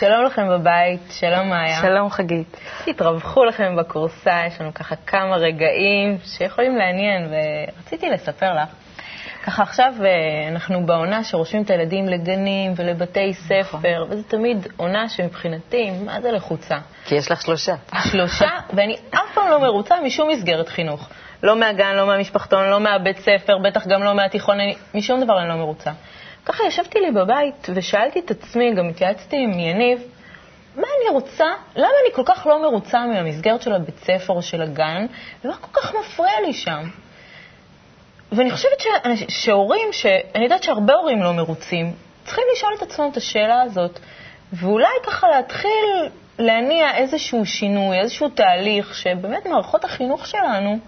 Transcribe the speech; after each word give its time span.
שלום 0.00 0.24
לכם 0.24 0.48
בבית, 0.48 1.00
שלום 1.10 1.48
מאיה. 1.48 1.80
שלום 1.82 2.10
חגית. 2.10 2.56
תתרווחו 2.84 3.44
לכם 3.44 3.76
בכורסה, 3.76 4.42
יש 4.46 4.60
לנו 4.60 4.74
ככה 4.74 4.96
כמה 4.96 5.36
רגעים 5.36 6.18
שיכולים 6.24 6.76
לעניין, 6.76 7.32
ורציתי 7.32 8.10
לספר 8.10 8.54
לך. 8.54 8.68
ככה 9.44 9.62
עכשיו 9.62 9.92
אה, 10.04 10.48
אנחנו 10.48 10.86
בעונה 10.86 11.24
שרושמים 11.24 11.62
את 11.62 11.70
הילדים 11.70 12.08
לגנים 12.08 12.72
ולבתי 12.76 13.34
ספר, 13.34 14.04
וזו 14.08 14.22
תמיד 14.22 14.68
עונה 14.76 15.08
שמבחינתי, 15.08 15.90
מה 16.04 16.20
זה 16.20 16.32
לחוצה? 16.32 16.78
כי 17.04 17.14
יש 17.14 17.30
לך 17.30 17.42
שלושה. 17.42 17.74
שלושה, 18.10 18.48
ואני 18.74 18.96
אף 19.10 19.34
פעם 19.34 19.50
לא 19.50 19.60
מרוצה 19.60 19.94
משום 20.04 20.28
מסגרת 20.28 20.68
חינוך. 20.68 21.08
לא 21.42 21.56
מהגן, 21.56 21.94
לא 21.94 22.06
מהמשפחתון, 22.06 22.70
לא 22.70 22.80
מהבית 22.80 23.18
ספר, 23.18 23.58
בטח 23.58 23.86
גם 23.86 24.02
לא 24.02 24.14
מהתיכון, 24.14 24.60
אני, 24.60 24.74
משום 24.94 25.24
דבר 25.24 25.40
אני 25.40 25.48
לא 25.48 25.56
מרוצה. 25.56 25.90
ככה 26.46 26.64
ישבתי 26.66 27.00
לי 27.00 27.10
בבית 27.10 27.66
ושאלתי 27.74 28.18
את 28.18 28.30
עצמי, 28.30 28.74
גם 28.74 28.88
התייעצתי 28.88 29.36
עם 29.36 29.58
יניב, 29.58 30.02
מה 30.76 30.86
אני 31.00 31.10
רוצה, 31.10 31.46
למה 31.76 31.92
אני 32.04 32.14
כל 32.14 32.22
כך 32.24 32.46
לא 32.46 32.62
מרוצה 32.62 33.06
מהמסגרת 33.06 33.62
של 33.62 33.72
הבית 33.72 33.98
ספר 33.98 34.32
או 34.32 34.42
של 34.42 34.62
הגן, 34.62 35.06
ומה 35.44 35.56
כל 35.56 35.80
כך 35.80 35.94
מפריע 35.94 36.40
לי 36.46 36.52
שם? 36.52 36.82
ואני 38.32 38.50
חושבת. 38.50 38.82
שהורים, 39.28 39.88
שאני 39.92 40.44
יודעת 40.44 40.62
שהרבה 40.62 40.94
הורים 40.94 41.22
לא 41.22 41.32
מרוצים, 41.32 41.92
צריכים 42.24 42.44
לשאול 42.52 42.72
את 42.78 42.82
עצמם 42.82 43.08
את 43.12 43.16
השאלה 43.16 43.62
הזאת, 43.62 43.98
ואולי 44.52 44.86
ככה 45.06 45.28
להתחיל 45.28 46.08
להניע 46.38 46.96
איזשהו 46.96 47.46
שינוי, 47.46 47.98
איזשהו 47.98 48.28
תהליך, 48.28 48.94
שבאמת 48.94 49.46
מערכות 49.46 49.84
החינוך 49.84 50.26
שלנו 50.26 50.78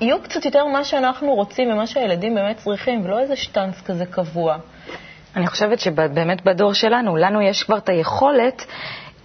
יהיו 0.00 0.22
קצת 0.22 0.44
יותר 0.44 0.66
מה 0.66 0.84
שאנחנו 0.84 1.34
רוצים 1.34 1.72
ומה 1.72 1.86
שהילדים 1.86 2.34
באמת 2.34 2.56
צריכים, 2.56 3.04
ולא 3.04 3.18
איזה 3.18 3.36
שטאנץ 3.36 3.80
כזה 3.86 4.06
קבוע. 4.06 4.56
אני 5.36 5.46
חושבת 5.46 5.80
שבאמת 5.80 6.44
בדור 6.44 6.74
שלנו, 6.74 7.16
לנו 7.16 7.42
יש 7.42 7.62
כבר 7.62 7.78
את 7.78 7.88
היכולת 7.88 8.66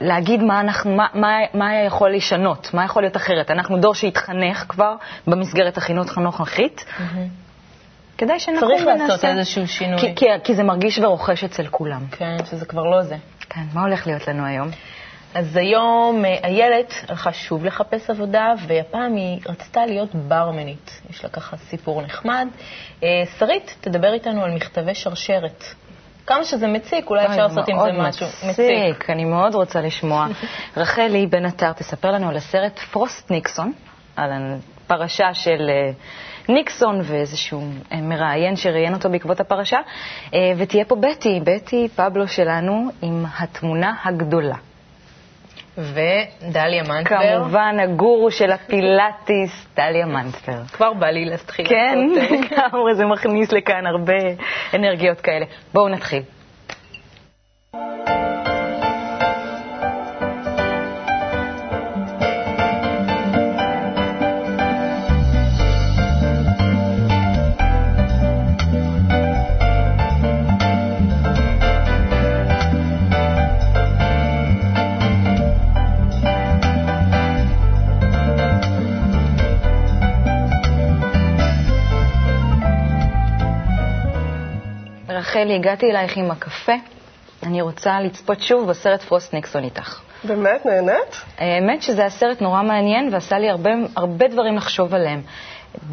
להגיד 0.02 0.42
מה, 0.42 0.60
אנחנו, 0.60 0.96
מה, 0.96 1.08
מה, 1.14 1.38
מה 1.54 1.70
היה 1.70 1.84
יכול 1.84 2.16
לשנות, 2.16 2.74
מה 2.74 2.86
יכול 2.86 3.04
להיות 3.04 3.18
אחרת. 3.18 3.52
אנחנו 3.52 3.78
דור 3.78 3.96
שהתחנך 3.96 4.66
כבר 4.70 4.96
במסגרת 5.28 5.78
החינוך 5.78 6.18
הנוכחית. 6.18 6.86
Mm-hmm. 6.88 7.02
כדאי 8.18 8.40
שנקום 8.40 8.72
ונעשה... 8.72 8.98
צריך 8.98 9.10
לעשות 9.10 9.26
איזשהו 9.26 9.68
שינוי. 9.68 10.00
כי, 10.00 10.16
כי, 10.16 10.26
כי 10.44 10.56
זה 10.56 10.64
מרגיש 10.64 11.00
ורוכש 11.00 11.44
אצל 11.44 11.68
כולם. 11.68 12.02
כן, 12.12 12.38
שזה 12.52 12.66
כבר 12.66 12.84
לא 12.84 13.02
זה. 13.04 13.16
כן, 13.50 13.62
מה 13.74 13.82
הולך 13.82 14.08
להיות 14.08 14.28
לנו 14.28 14.46
היום? 14.46 14.68
אז 15.34 15.56
היום 15.56 16.26
אה, 16.26 16.38
איילת 16.44 16.94
הלכה 17.10 17.34
שוב 17.34 17.66
לחפש 17.66 18.10
עבודה, 18.10 18.54
והפעם 18.68 19.16
היא 19.16 19.40
רצתה 19.50 19.86
להיות 19.86 20.16
ברמנית. 20.16 21.02
יש 21.10 21.24
לה 21.24 21.30
ככה 21.30 21.58
סיפור 21.58 22.02
נחמד. 22.02 22.48
אה, 23.04 23.08
שרית 23.40 23.76
תדבר 23.82 24.14
איתנו 24.14 24.44
על 24.44 24.52
מכתבי 24.52 24.96
שרשרת. 24.96 25.64
כמה 26.26 26.44
שזה 26.44 26.68
מציק, 26.68 27.10
אולי 27.10 27.26
אפשר 27.26 27.48
לעשות 27.48 27.70
עם 27.70 27.80
זה 27.80 27.92
משהו. 27.92 28.28
מציק, 28.28 28.44
מציק, 28.50 29.10
אני 29.10 29.26
מאוד 29.26 29.56
רוצה 29.56 29.82
לשמוע. 29.82 30.28
רחלי 30.78 31.28
בן 31.28 31.46
עטר 31.46 31.72
תספר 31.72 32.12
לנו 32.12 32.30
על 32.30 32.38
הסרט 32.38 32.80
פרוסט 32.80 33.32
ניקסון, 33.32 33.74
על 34.16 34.30
הפרשה 34.86 35.34
של 35.34 35.70
אה, 35.70 35.92
ניקסון 36.50 37.02
ואיזשהו 37.04 37.62
מראיין 37.92 38.56
שראיין 38.56 38.94
אותו 38.94 39.10
בעקבות 39.10 39.40
הפרשה, 39.40 39.80
ותהיה 40.58 40.86
פה 40.86 40.96
בטי, 40.96 41.40
בטי 41.44 41.88
פבלו 41.96 42.28
שלנו 42.28 42.90
עם 43.02 43.26
התמונה 43.40 43.94
הגדולה. 44.04 44.56
ודליה 45.78 46.84
מנטבר. 46.84 47.18
כמובן, 47.40 47.76
הגורו 47.84 48.32
של 48.32 48.52
הפילאטיס, 48.52 49.68
דליה 49.76 50.06
מנטבר. 50.06 50.64
כבר 50.74 50.94
בא 50.94 51.08
לי 51.08 51.26
להתחיל 51.26 51.68
כן, 51.68 51.98
לגמרי, 52.36 52.96
זה 52.96 53.06
מכניס 53.06 53.52
לכאן 53.52 53.86
הרבה 53.86 54.14
אנרגיות 54.74 55.22
כאלה. 55.22 55.46
בואו 55.74 55.90
נתחיל. 55.90 56.22
רחלי, 85.34 85.56
הגעתי 85.56 85.86
אלייך 85.92 86.18
עם 86.18 86.32
הקפה. 86.32 86.74
אני 87.44 87.62
רוצה 87.62 88.00
לצפות 88.00 88.42
שוב 88.42 88.70
בסרט 88.70 89.02
פרוסט 89.02 89.34
ניקסון 89.34 89.64
איתך. 89.64 90.00
באמת? 90.24 90.66
נהנית? 90.66 91.22
האמת 91.38 91.82
שזה 91.82 92.02
היה 92.02 92.10
סרט 92.10 92.42
נורא 92.42 92.64
מעניין 92.64 93.10
ועשה 93.12 93.40
לי 93.40 93.50
הרבה, 93.50 93.70
הרבה 93.96 94.28
דברים 94.28 94.56
לחשוב 94.56 94.94
עליהם. 94.94 95.22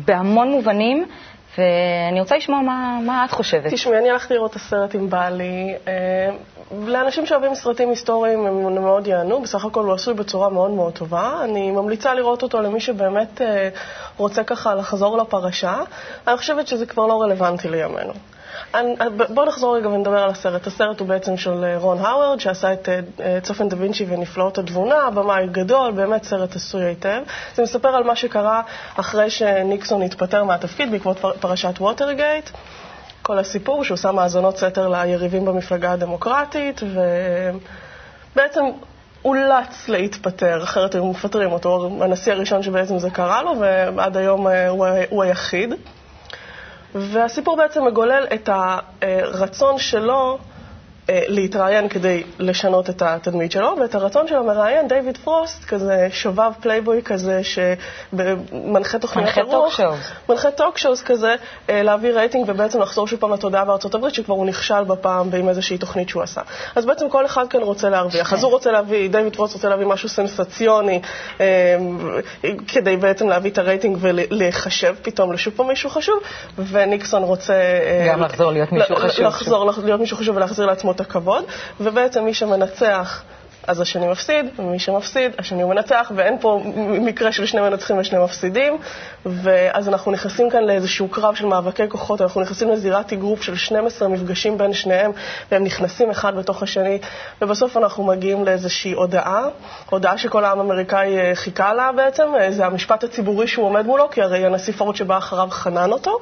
בהמון 0.05 0.51
מובנים, 0.51 1.07
ואני 1.59 2.21
רוצה 2.21 2.37
לשמוע 2.37 2.61
מה, 2.61 2.99
מה 3.07 3.25
את 3.25 3.31
חושבת. 3.31 3.73
תשמעי, 3.73 3.99
אני 3.99 4.11
הלכתי 4.11 4.35
לראות 4.35 4.51
את 4.51 4.57
הסרט 4.57 4.95
עם 4.95 5.11
בעלי. 5.11 5.75
אה, 5.89 5.93
לאנשים 6.87 7.27
שאוהבים 7.27 7.55
סרטים 7.55 7.91
היסטוריים 7.91 8.47
הם 8.47 8.75
מאוד 8.75 9.07
יענו, 9.07 9.43
בסך 9.43 9.65
הכל 9.65 9.85
הוא 9.85 9.95
עשוי 9.95 10.15
בצורה 10.15 10.49
מאוד 10.49 10.71
מאוד 10.71 10.93
טובה. 10.93 11.41
אני 11.45 11.71
ממליצה 11.71 12.15
לראות 12.15 12.43
אותו 12.43 12.61
למי 12.61 12.81
שבאמת 12.81 13.43
אה, 13.43 13.69
רוצה 14.17 14.45
ככה 14.45 14.75
לחזור 14.75 15.19
לפרשה. 15.19 15.83
אני 16.29 16.37
חושבת 16.37 16.67
שזה 16.67 16.87
כבר 16.87 17.07
לא 17.07 17.23
רלוונטי 17.23 17.69
לימינו. 17.69 18.13
בואו 19.29 19.47
נחזור 19.47 19.77
רגע 19.77 19.89
ונדבר 19.89 20.23
על 20.23 20.31
הסרט. 20.31 20.67
הסרט 20.67 21.01
הוא 21.01 21.09
בעצם 21.09 21.37
של 21.37 21.65
אה, 21.65 21.79
רון 21.79 21.99
האוורד, 21.99 22.41
שעשה 22.41 22.73
את 22.73 22.89
אה, 23.21 23.39
צופן 23.43 23.69
דה 23.69 23.77
וינצ'י 23.79 24.07
ונפלאות 24.09 24.59
התבונה, 24.59 25.11
במאי 25.11 25.47
גדול, 25.53 25.93
באמת 25.93 26.25
סרט 26.25 26.57
עשוי 26.57 26.85
היטב. 26.85 27.23
זה 27.55 27.63
מספר 27.63 27.89
על 27.89 28.05
מה 28.05 28.17
שקרה 28.17 28.63
אחרי 28.97 29.31
שניקסון 29.31 30.03
התפטר 30.03 30.45
מהתפקיד 30.45 30.91
בעקבות 30.91 31.19
פרשת 31.41 31.81
ווטרגייט. 31.81 32.51
כל 33.23 33.39
הסיפור 33.39 33.85
שהוא 33.85 33.97
שם 33.97 34.19
האזנות 34.19 34.57
סתר 34.57 34.89
ליריבים 34.89 35.45
במפלגה 35.45 35.93
הדמוקרטית, 35.93 36.81
ובעצם 38.35 38.65
אולץ 39.25 39.89
להתפטר, 39.89 40.63
אחרת 40.63 40.95
היו 40.95 41.07
מפטרים 41.07 41.53
אותו. 41.53 41.91
הנשיא 42.01 42.33
הראשון 42.33 42.63
שבעצם 42.63 42.99
זה 42.99 43.11
קרה 43.11 43.43
לו, 43.43 43.55
ועד 43.61 44.17
היום 44.17 44.49
אה, 44.49 44.69
הוא 45.11 45.23
היחיד. 45.23 45.75
והסיפור 46.95 47.57
בעצם 47.57 47.85
מגולל 47.87 48.27
את 48.35 48.49
הרצון 49.03 49.79
שלו 49.79 50.39
להתראיין 51.29 51.89
כדי 51.89 52.23
לשנות 52.39 52.91
את 52.91 53.03
התדמית 53.03 53.53
שלו, 53.53 53.77
ואת 53.81 53.95
הרצון 53.95 54.29
של 54.29 54.37
המראיין, 54.37 54.89
דיוויד 54.89 55.17
פרוסט, 55.17 55.65
כזה 55.65 56.09
שובב 56.11 56.53
פלייבוי 56.61 57.03
כזה, 57.03 57.41
שמנחה 57.45 58.99
תוכניות 58.99 59.39
אירוח, 59.39 59.81
מנחה 60.29 60.51
talk 60.51 60.79
shows 60.79 61.03
כזה, 61.03 61.35
אה, 61.71 61.83
להביא 61.83 62.13
רייטינג 62.13 62.45
ובעצם 62.49 62.81
לחזור 62.81 63.07
שוב 63.07 63.21
פעם 63.21 63.33
לתודעה 63.33 63.65
בארצות 63.65 63.95
הברית, 63.95 64.15
שכבר 64.15 64.35
הוא 64.35 64.47
נכשל 64.47 64.85
בפעם 64.85 65.31
עם 65.39 65.49
איזושהי 65.49 65.79
תוכנית 65.79 66.09
שהוא 66.09 66.23
עשה. 66.23 66.41
אז 66.75 66.87
בעצם 66.87 67.09
כל 67.09 67.27
אחד 67.27 67.49
כאן 67.51 67.61
רוצה 67.61 67.91
להרוויח. 67.91 68.33
אז 68.33 68.43
הוא 68.43 68.51
רוצה 68.51 68.73
להביא, 68.73 69.11
דיוויד 69.11 69.37
פרוסט 69.37 69.55
רוצה 69.55 69.69
להביא 69.69 69.87
משהו 69.87 70.09
סנסציוני, 70.09 71.01
אה, 71.41 71.77
כדי 72.69 72.97
בעצם 72.97 73.29
להביא 73.29 73.51
את 73.51 73.59
הרייטינג 73.59 73.99
ולחשב 74.01 74.95
פתאום 75.03 75.33
לשוב 75.33 75.55
פעם 75.57 75.69
מישהו 75.69 75.91
חשוב, 75.91 76.19
וניקסון 76.59 77.23
רוצה... 77.23 77.55
גם 78.09 78.23
לחזור 78.23 78.53
להיות 78.53 78.73
מישהו 78.73 78.97
חשוב. 78.97 79.27
לחזור 79.27 79.71
להיות 79.85 80.01
מישהו 80.01 80.17
חשוב 80.17 80.37
ולהחזיר 80.37 80.67
לעצמו 80.67 80.95
את 81.01 81.07
הכבוד, 81.07 81.45
ובעצם 81.81 82.25
מי 82.25 82.35
שמנצח 82.35 83.23
אז 83.67 83.81
השני 83.81 84.09
מפסיד, 84.09 84.47
ומי 84.59 84.79
שמפסיד, 84.79 85.33
השני 85.39 85.63
הוא 85.63 85.71
מנצח, 85.75 86.13
ואין 86.15 86.37
פה 86.41 86.63
מקרה 87.01 87.33
של 87.33 87.47
שני 87.47 87.61
מנצחים 87.61 87.99
ושני 87.99 88.19
מפסידים, 88.19 88.79
ואז 89.27 89.89
אנחנו 89.89 90.13
נכנסים 90.13 90.51
כאן 90.51 90.65
לאיזשהו 90.65 91.09
קרב 91.09 91.35
של 91.35 91.47
מאבקי 91.47 91.89
כוחות, 91.89 92.21
אנחנו 92.21 92.41
נכנסים 92.41 92.71
לזירת 92.71 93.13
אגרוף 93.13 93.43
של 93.43 93.57
12 93.57 94.09
מפגשים 94.09 94.59
בין 94.59 94.73
שניהם, 94.73 95.11
והם 95.53 95.65
נכנסים 95.65 96.11
אחד 96.11 96.37
בתוך 96.37 96.63
השני, 96.63 96.99
ובסוף 97.43 97.77
אנחנו 97.77 98.05
מגיעים 98.05 98.45
לאיזושהי 98.45 98.93
הודעה, 98.93 99.49
הודעה 99.91 100.19
שכל 100.19 100.45
העם 100.45 100.59
האמריקאי 100.59 101.19
אה, 101.19 101.31
חיכה 101.35 101.75
לה 101.75 101.93
בעצם, 101.93 102.29
אה, 102.41 102.53
זה 102.53 102.67
המשפט 102.67 103.05
הציבורי 103.05 103.47
שהוא 103.47 103.67
עומד 103.67 103.87
מולו, 103.87 104.11
כי 104.11 104.23
הרי 104.23 104.47
הנשיא 104.47 104.73
פורד 104.73 104.97
שבא 104.97 105.19
אחריו 105.19 105.49
חנן 105.51 105.93
אותו, 105.93 106.19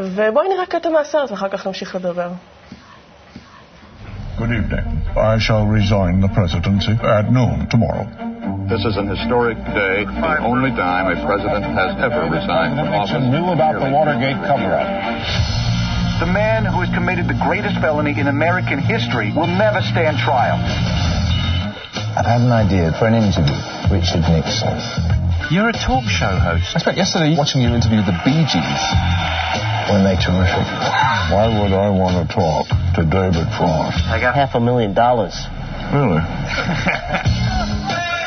ובואי 0.00 0.48
נראה 0.48 0.66
קטע 0.66 0.88
מהסרט 0.88 1.30
ואחר 1.30 1.48
כך 1.48 1.66
נמשיך 1.66 1.94
לדבר. 1.94 2.28
Good 4.42 4.58
evening. 4.58 5.06
I 5.14 5.38
shall 5.38 5.70
resign 5.70 6.18
the 6.18 6.26
presidency 6.26 6.98
at 6.98 7.30
noon 7.30 7.70
tomorrow. 7.70 8.10
This 8.66 8.82
is 8.82 8.98
an 8.98 9.06
historic 9.06 9.54
day, 9.70 10.02
the 10.02 10.42
only 10.42 10.74
time 10.74 11.14
a 11.14 11.14
president 11.22 11.62
has 11.62 11.94
ever 12.02 12.26
resigned 12.26 12.74
from 12.74 12.90
office. 12.90 13.14
Nixon 13.14 13.30
knew 13.30 13.54
about 13.54 13.78
the 13.78 13.86
Watergate 13.94 14.42
cover-up. 14.42 16.26
The 16.26 16.30
man 16.34 16.66
who 16.66 16.82
has 16.82 16.90
committed 16.90 17.30
the 17.30 17.38
greatest 17.38 17.78
felony 17.78 18.18
in 18.18 18.26
American 18.26 18.82
history 18.82 19.30
will 19.30 19.46
never 19.46 19.78
stand 19.94 20.18
trial. 20.18 20.58
I've 22.18 22.26
had 22.26 22.42
an 22.42 22.50
idea 22.50 22.90
for 22.98 23.06
an 23.06 23.14
interview. 23.14 23.54
Richard 23.94 24.26
Nixon. 24.26 24.74
You're 25.50 25.68
a 25.68 25.72
talk 25.76 26.04
show 26.08 26.32
host. 26.38 26.72
I 26.74 26.78
spent 26.80 26.96
yesterday 26.96 27.36
watching 27.36 27.60
you 27.60 27.68
interview 27.74 28.00
the 28.00 28.16
Bee 28.24 28.44
Gees. 28.48 28.82
Weren't 29.90 30.06
they 30.06 30.16
terrific? 30.16 30.64
Why 31.28 31.50
would 31.50 31.72
I 31.76 31.90
want 31.90 32.16
to 32.16 32.24
talk 32.32 32.68
to 32.96 33.02
David 33.04 33.44
Frost? 33.58 34.00
I 34.08 34.16
got 34.20 34.34
half 34.34 34.54
a 34.54 34.60
million 34.60 34.94
dollars. 34.94 35.36
Really? 35.92 36.22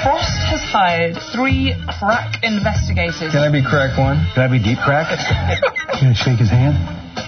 Frost 0.05 0.37
has 0.53 0.61
hired 0.69 1.17
three 1.33 1.73
crack 1.97 2.43
investigators. 2.43 3.33
Can 3.33 3.41
I 3.41 3.49
be 3.49 3.65
crack 3.65 3.97
one? 3.97 4.21
Can 4.37 4.43
I 4.45 4.49
be 4.51 4.61
deep 4.61 4.77
crack? 4.85 5.09
Can 5.97 6.13
I 6.13 6.13
shake 6.13 6.37
his 6.37 6.51
hand? 6.53 6.77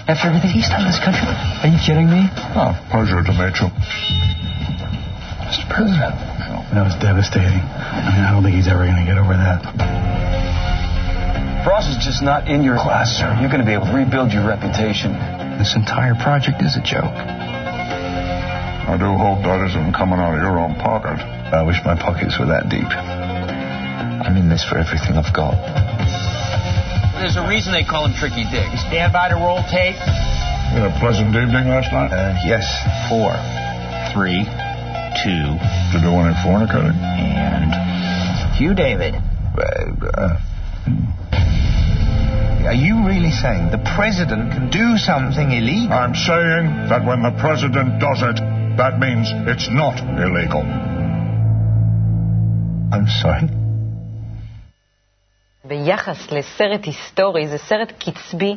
After 0.06 0.28
everything 0.30 0.50
he's 0.54 0.68
done 0.70 0.86
in 0.86 0.94
this 0.94 1.02
country? 1.02 1.26
Are 1.26 1.66
you 1.66 1.80
kidding 1.82 2.06
me? 2.06 2.30
Oh, 2.54 2.70
pleasure 2.92 3.18
to 3.18 3.32
meet 3.34 3.58
you. 3.58 3.66
Mr. 5.42 5.66
President. 5.66 6.14
That 6.48 6.84
was 6.84 6.96
devastating. 7.00 7.60
I 7.60 8.12
mean, 8.12 8.24
I 8.24 8.32
don't 8.32 8.42
think 8.42 8.56
he's 8.56 8.68
ever 8.68 8.84
going 8.84 9.00
to 9.00 9.08
get 9.08 9.16
over 9.20 9.36
that. 9.36 9.64
Frost 11.64 11.92
is 11.92 12.00
just 12.00 12.22
not 12.24 12.48
in 12.48 12.64
your 12.64 12.76
class, 12.80 13.12
sir. 13.20 13.28
You're 13.40 13.52
going 13.52 13.60
to 13.60 13.68
be 13.68 13.76
able 13.76 13.92
to 13.92 13.96
rebuild 13.96 14.32
your 14.32 14.46
reputation. 14.48 15.12
This 15.60 15.76
entire 15.76 16.16
project 16.16 16.62
is 16.64 16.76
a 16.76 16.84
joke. 16.84 17.12
I 18.88 18.96
do 18.96 19.12
hope 19.20 19.44
that 19.44 19.68
isn't 19.68 19.92
coming 19.92 20.16
out 20.16 20.32
of 20.32 20.40
your 20.40 20.56
own 20.56 20.76
pocket. 20.80 21.20
I 21.20 21.60
wish 21.64 21.76
my 21.84 21.92
pockets 21.92 22.40
were 22.40 22.48
that 22.48 22.72
deep. 22.72 22.88
I'm 22.88 24.36
in 24.36 24.48
this 24.48 24.64
for 24.64 24.80
everything 24.80 25.16
I've 25.20 25.32
got. 25.34 25.56
There's 27.20 27.36
a 27.36 27.44
reason 27.44 27.72
they 27.72 27.84
call 27.84 28.06
him 28.06 28.14
Tricky 28.16 28.48
Dick. 28.48 28.68
Stand 28.88 29.12
by 29.12 29.28
to 29.28 29.36
roll 29.36 29.60
tape. 29.68 30.00
You 30.72 30.80
had 30.80 30.88
a 30.88 30.96
pleasant 31.00 31.28
evening 31.36 31.68
last 31.68 31.92
night? 31.92 32.12
Uh, 32.12 32.36
yes, 32.44 32.64
four. 33.12 33.36
Three, 34.14 34.48
two, 35.23 35.45
Did 35.91 36.01
you 36.03 36.09
do 36.09 36.13
any 36.23 36.35
fornicating? 36.45 36.97
and 36.97 37.71
Hugh 38.57 38.73
David. 38.75 39.15
Uh, 39.15 39.61
uh, 40.21 40.39
are 42.71 42.79
you 42.87 43.05
really 43.05 43.31
saying 43.31 43.71
the 43.71 43.83
president 43.95 44.51
can 44.53 44.69
do 44.69 44.97
something 44.97 45.51
illegal? 45.51 45.91
I'm 45.91 46.15
saying 46.15 46.65
that 46.91 47.01
when 47.05 47.21
the 47.21 47.33
president 47.39 47.99
does 47.99 48.21
it, 48.21 48.37
that 48.81 48.99
means 48.99 49.27
it's 49.51 49.67
not 49.69 49.95
illegal. 50.25 50.63
I'm 52.93 53.07
sorry. 53.21 53.49
ביחס 55.65 56.31
לסרט 56.31 56.85
היסטורי, 56.85 57.47
זה 57.47 57.57
סרט 57.57 57.93
קצבי, 57.99 58.55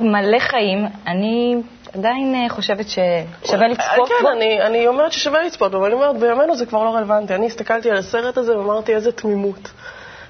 מלא 0.00 0.38
חיים. 0.38 0.86
אני 1.06 1.56
עדיין 1.94 2.34
אה, 2.34 2.48
חושבת 2.48 2.86
ששווה 2.88 3.68
לצפות 3.68 4.08
כן, 4.08 4.14
בו. 4.22 4.28
אני, 4.30 4.62
אני 4.62 4.86
אומרת 4.88 5.12
ששווה 5.12 5.42
לצפות 5.42 5.70
בו, 5.72 5.76
אבל 5.78 5.86
אני 5.86 5.94
אומרת, 5.94 6.16
בימינו 6.16 6.56
זה 6.56 6.66
כבר 6.66 6.84
לא 6.84 6.90
רלוונטי. 6.90 7.34
אני 7.34 7.46
הסתכלתי 7.46 7.90
על 7.90 7.96
הסרט 7.96 8.36
הזה 8.38 8.58
ואמרתי, 8.58 8.94
איזה 8.94 9.12
תמימות. 9.12 9.70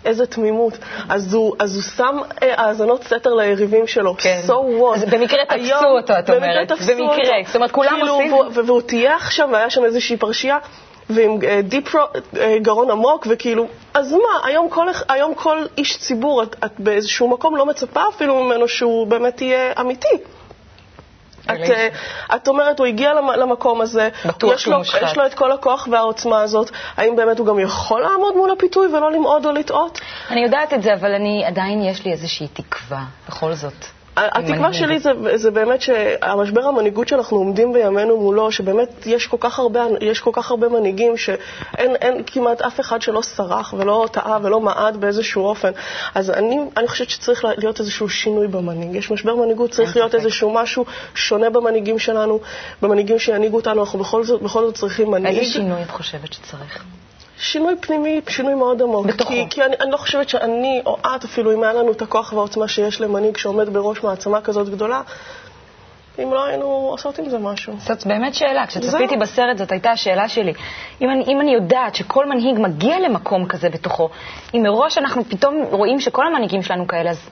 איזה 0.04 0.26
תמימות. 0.26 0.78
אז 1.08 1.34
הוא, 1.34 1.56
אז 1.58 1.74
הוא 1.74 1.82
שם 1.82 2.18
אה, 2.42 2.54
האזנות 2.56 3.04
סתר 3.04 3.34
ליריבים 3.34 3.86
שלו. 3.86 4.14
כן. 4.18 4.40
So 4.46 4.50
what? 4.50 4.94
אז 4.96 5.04
במקרה 5.04 5.44
תפסו 5.44 5.54
היום- 5.64 5.84
אותו, 5.84 6.12
את 6.18 6.30
במקרה 6.30 6.36
אומרת. 6.36 6.68
תפסו 6.68 6.92
במקרה. 6.92 7.08
אותו. 7.16 7.46
זאת 7.46 7.56
אומרת, 7.56 7.70
כולם 7.70 7.90
כאילו, 7.96 8.14
עושים- 8.14 8.64
והוא 8.66 8.80
טייח 8.82 9.30
שם, 9.30 9.48
והיה 9.52 9.70
שם 9.70 9.84
איזושהי 9.84 10.16
פרשייה. 10.16 10.58
ועם 11.14 11.38
אה, 11.48 11.60
דיפ 11.62 11.94
רו- 11.94 12.00
אה, 12.40 12.56
גרון 12.62 12.90
עמוק, 12.90 13.26
וכאילו, 13.30 13.66
אז 13.94 14.12
מה, 14.12 14.18
היום 14.48 14.68
כל, 14.70 14.86
היום 15.08 15.34
כל 15.34 15.64
איש 15.78 15.96
ציבור, 15.98 16.42
את, 16.42 16.56
את 16.64 16.72
באיזשהו 16.78 17.28
מקום 17.28 17.56
לא 17.56 17.66
מצפה 17.66 18.02
אפילו 18.14 18.44
ממנו 18.44 18.68
שהוא 18.68 19.06
באמת 19.06 19.40
יהיה 19.40 19.72
אמיתי. 19.80 20.08
את, 21.44 21.70
אה, 21.70 21.88
את 22.36 22.48
אומרת, 22.48 22.78
הוא 22.78 22.86
הגיע 22.86 23.14
למ- 23.14 23.30
למקום 23.30 23.80
הזה, 23.80 24.08
בטוח 24.26 24.52
יש 24.54 24.66
לו. 24.68 24.80
יש 25.02 25.16
לו 25.16 25.26
את 25.26 25.34
כל 25.34 25.52
הכוח 25.52 25.88
והעוצמה 25.90 26.42
הזאת, 26.42 26.70
האם 26.96 27.16
באמת 27.16 27.38
הוא 27.38 27.46
גם 27.46 27.58
יכול 27.58 28.00
לעמוד 28.02 28.36
מול 28.36 28.50
הפיתוי 28.50 28.86
ולא 28.86 29.12
למעוד 29.12 29.46
או 29.46 29.52
לטעות? 29.52 30.00
אני 30.30 30.42
יודעת 30.42 30.74
את 30.74 30.82
זה, 30.82 30.94
אבל 30.94 31.14
אני, 31.14 31.44
עדיין 31.46 31.82
יש 31.82 32.04
לי 32.04 32.12
איזושהי 32.12 32.48
תקווה, 32.48 33.02
בכל 33.28 33.52
זאת. 33.54 33.72
התקווה 34.16 34.56
מנהיג. 34.56 34.72
שלי 34.72 34.98
זה, 34.98 35.10
זה 35.34 35.50
באמת 35.50 35.80
שהמשבר 35.80 36.64
המנהיגות 36.64 37.08
שאנחנו 37.08 37.36
עומדים 37.36 37.72
בימינו 37.72 38.16
מולו, 38.16 38.52
שבאמת 38.52 39.06
יש 39.06 39.26
כל 39.26 39.36
כך 39.40 39.58
הרבה, 39.58 39.86
יש 40.00 40.20
כל 40.20 40.30
כך 40.32 40.50
הרבה 40.50 40.68
מנהיגים 40.68 41.16
שאין 41.16 41.96
אין 41.96 42.22
כמעט 42.26 42.62
אף 42.62 42.80
אחד 42.80 43.02
שלא 43.02 43.22
סרח 43.22 43.74
ולא 43.78 44.08
טעה 44.12 44.38
ולא 44.42 44.60
מעד 44.60 44.96
באיזשהו 44.96 45.44
אופן. 45.44 45.70
אז 46.14 46.30
אני, 46.30 46.58
אני 46.76 46.88
חושבת 46.88 47.10
שצריך 47.10 47.44
להיות 47.58 47.80
איזשהו 47.80 48.08
שינוי 48.08 48.48
במנהיג. 48.48 48.94
יש 48.94 49.10
משבר 49.10 49.34
מנהיגות, 49.34 49.70
צריך 49.70 49.96
להיות 49.96 50.14
איזשהו 50.14 50.54
משהו 50.54 50.84
שונה 51.14 51.50
במנהיגים 51.50 51.98
שלנו, 51.98 52.40
במנהיגים 52.82 53.18
שינהיגו 53.18 53.56
אותנו, 53.56 53.80
אנחנו 53.80 53.98
בכל 53.98 54.24
זאת, 54.24 54.42
בכל 54.42 54.66
זאת 54.66 54.74
צריכים 54.74 55.10
מנהיג. 55.10 55.38
איזה 55.38 55.52
שינוי 55.52 55.82
את 55.82 55.90
חושבת 55.90 56.32
שצריך? 56.32 56.84
שינוי 57.40 57.74
פנימי, 57.80 58.20
שינוי 58.28 58.54
מאוד 58.54 58.82
עמוק. 58.82 59.06
בתוכו. 59.06 59.30
כי, 59.30 59.46
כי 59.50 59.62
אני, 59.62 59.76
אני 59.80 59.90
לא 59.90 59.96
חושבת 59.96 60.28
שאני 60.28 60.82
או 60.86 60.98
את, 61.06 61.24
אפילו 61.24 61.54
אם 61.54 61.62
היה 61.62 61.72
לנו 61.72 61.92
את 61.92 62.02
הכוח 62.02 62.32
והעוצמה 62.32 62.68
שיש 62.68 63.00
למנהיג 63.00 63.36
שעומד 63.36 63.68
בראש 63.68 64.02
מעצמה 64.02 64.40
כזאת 64.40 64.68
גדולה, 64.68 65.02
אם 66.22 66.32
לא 66.32 66.44
היינו 66.44 66.64
עושות 66.64 67.18
עם 67.18 67.28
זה 67.28 67.38
משהו. 67.38 67.72
זאת 67.78 68.06
באמת 68.06 68.34
שאלה. 68.34 68.66
כשצפיתי 68.66 69.08
זהו. 69.08 69.18
בסרט 69.20 69.58
זאת 69.58 69.72
הייתה 69.72 69.90
השאלה 69.90 70.28
שלי. 70.28 70.52
אם 71.00 71.10
אני, 71.10 71.24
אם 71.28 71.40
אני 71.40 71.54
יודעת 71.54 71.94
שכל 71.94 72.26
מנהיג 72.26 72.58
מגיע 72.58 73.00
למקום 73.00 73.46
כזה 73.46 73.68
בתוכו, 73.68 74.08
אם 74.54 74.62
מראש 74.62 74.98
אנחנו 74.98 75.24
פתאום 75.24 75.62
רואים 75.70 76.00
שכל 76.00 76.26
המנהיגים 76.26 76.62
שלנו 76.62 76.86
כאלה, 76.86 77.10
אז 77.10 77.30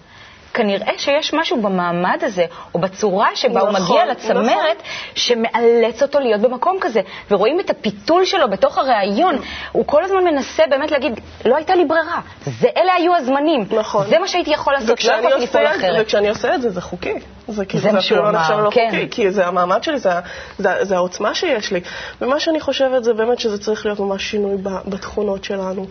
כנראה 0.59 0.93
שיש 0.97 1.35
משהו 1.35 1.63
במעמד 1.63 2.19
הזה, 2.23 2.45
או 2.75 2.81
בצורה 2.81 3.29
שבה 3.35 3.61
הוא 3.61 3.71
נכון, 3.71 3.97
מגיע 3.97 4.07
לצמרת, 4.07 4.83
שמאלץ 5.15 6.03
אותו 6.03 6.21
להיות 6.21 6.41
במקום 6.41 6.77
כזה. 6.81 7.01
ורואים 7.31 7.61
את 7.61 7.71
הפיתול 7.71 8.25
שלו 8.25 8.51
בתוך 8.51 8.79
הראיון. 8.79 9.39
הוא 9.73 9.87
כל 9.87 10.05
הזמן 10.05 10.25
מנסה 10.25 10.63
באמת 10.71 10.91
להגיד, 10.91 11.21
לא 11.45 11.57
הייתה 11.57 11.75
לי 11.75 11.85
ברירה. 11.85 12.21
זה, 12.61 12.69
אלה 12.77 12.93
היו 12.95 13.17
הזמנים. 13.17 13.65
נכון. 13.71 14.07
זה 14.07 14.19
מה 14.19 14.29
שהייתי 14.29 14.51
יכול 14.51 14.73
לעשות, 14.73 15.05
לא 15.05 15.13
יכולתי 15.13 15.43
לפעול 15.43 15.67
אחרת. 15.67 16.03
וכשאני 16.03 16.29
עושה 16.29 16.55
את 16.55 16.63
זה, 16.63 16.71
זה 16.71 16.81
חוקי. 16.81 17.15
זה 17.49 17.65
כאילו, 17.65 17.93
זה 17.93 18.01
שהוא 18.01 18.19
אפילו 18.19 18.33
לא 18.33 18.39
נחשב 18.39 18.55
לא 18.55 18.71
כן. 18.71 18.89
חוקי, 18.91 19.09
כי 19.11 19.31
זה 19.31 19.47
המעמד 19.47 19.83
שלי, 19.83 19.99
זה, 19.99 20.11
זה, 20.59 20.85
זה 20.85 20.97
העוצמה 20.97 21.35
שיש 21.35 21.73
לי. 21.73 21.81
ומה 22.21 22.41
שאני 22.41 22.61
חושבת 22.61 23.05
זה 23.05 23.15
באמת 23.15 23.39
שזה 23.39 23.59
צריך 23.59 23.87
להיות 23.87 24.01
ממש 24.01 24.31
שינוי 24.31 24.57
בתכונות 24.87 25.45
שלנו. 25.45 25.87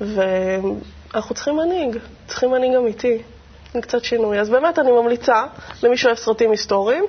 ואנחנו 0.00 1.34
צריכים 1.34 1.56
מנהיג, 1.56 1.96
צריכים 2.26 2.50
מנהיג 2.50 2.74
אמיתי. 2.74 3.18
עם 3.74 3.80
קצת 3.80 4.04
שינוי. 4.04 4.40
אז 4.40 4.50
באמת 4.50 4.78
אני 4.78 4.92
ממליצה 4.92 5.44
למי 5.82 5.96
שאוהב 5.96 6.16
סרטים 6.16 6.50
היסטוריים, 6.50 7.04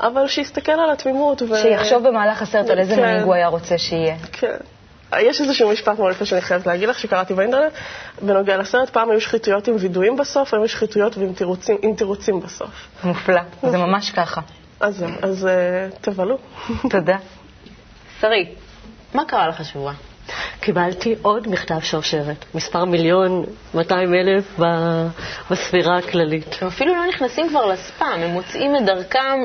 אבל 0.00 0.26
שיסתכל 0.26 0.72
על 0.72 0.90
התמימות. 0.90 1.42
ו... 1.42 1.56
שיחשוב 1.56 2.08
במהלך 2.08 2.42
הסרט 2.42 2.70
על 2.70 2.78
איזה 2.78 2.94
כן. 2.94 3.00
מנהיג 3.00 3.22
הוא 3.22 3.34
היה 3.34 3.48
רוצה 3.48 3.78
שיהיה. 3.78 4.16
כן. 4.32 4.56
יש 5.16 5.40
איזשהו 5.40 5.70
משפט 5.70 5.98
מאוד 5.98 6.12
יפה 6.12 6.24
שאני 6.24 6.40
חייבת 6.40 6.66
להגיד 6.66 6.88
לך, 6.88 6.98
שקראתי 6.98 7.34
באינטרנט, 7.34 7.72
בנוגע 8.22 8.56
לסרט, 8.56 8.90
פעם 8.90 9.10
היו 9.10 9.20
שחיתויות 9.20 9.68
עם 9.68 9.76
וידויים 9.78 10.16
בסוף, 10.16 10.54
היום 10.54 10.64
יש 10.64 10.72
שחיתויות 10.72 11.18
ועם 11.18 11.32
תירוצים, 11.32 11.76
עם 11.82 11.94
תירוצים 11.94 12.40
בסוף. 12.40 12.70
מופלא, 13.04 13.40
זה 13.62 13.78
ממש 13.78 14.10
ככה. 14.10 14.40
אז 14.80 15.04
אז 15.22 15.46
אה, 15.46 15.88
תבלו. 16.00 16.38
תודה. 16.90 17.16
שרי, 18.20 18.54
מה 19.14 19.24
קרה 19.24 19.48
לך 19.48 19.60
השבוע? 19.60 19.92
קיבלתי 20.60 21.14
עוד 21.22 21.48
מכתב 21.48 21.80
שרשרת, 21.82 22.44
מספר 22.54 22.84
מיליון 22.84 23.44
200 23.74 24.14
אלף 24.14 24.60
בספירה 25.50 25.98
הכללית. 25.98 26.56
הם 26.60 26.68
אפילו 26.68 26.94
לא 26.94 27.06
נכנסים 27.08 27.48
כבר 27.48 27.66
לספאם, 27.66 28.20
הם 28.22 28.30
מוצאים 28.30 28.76
את 28.76 28.84
דרכם 28.84 29.38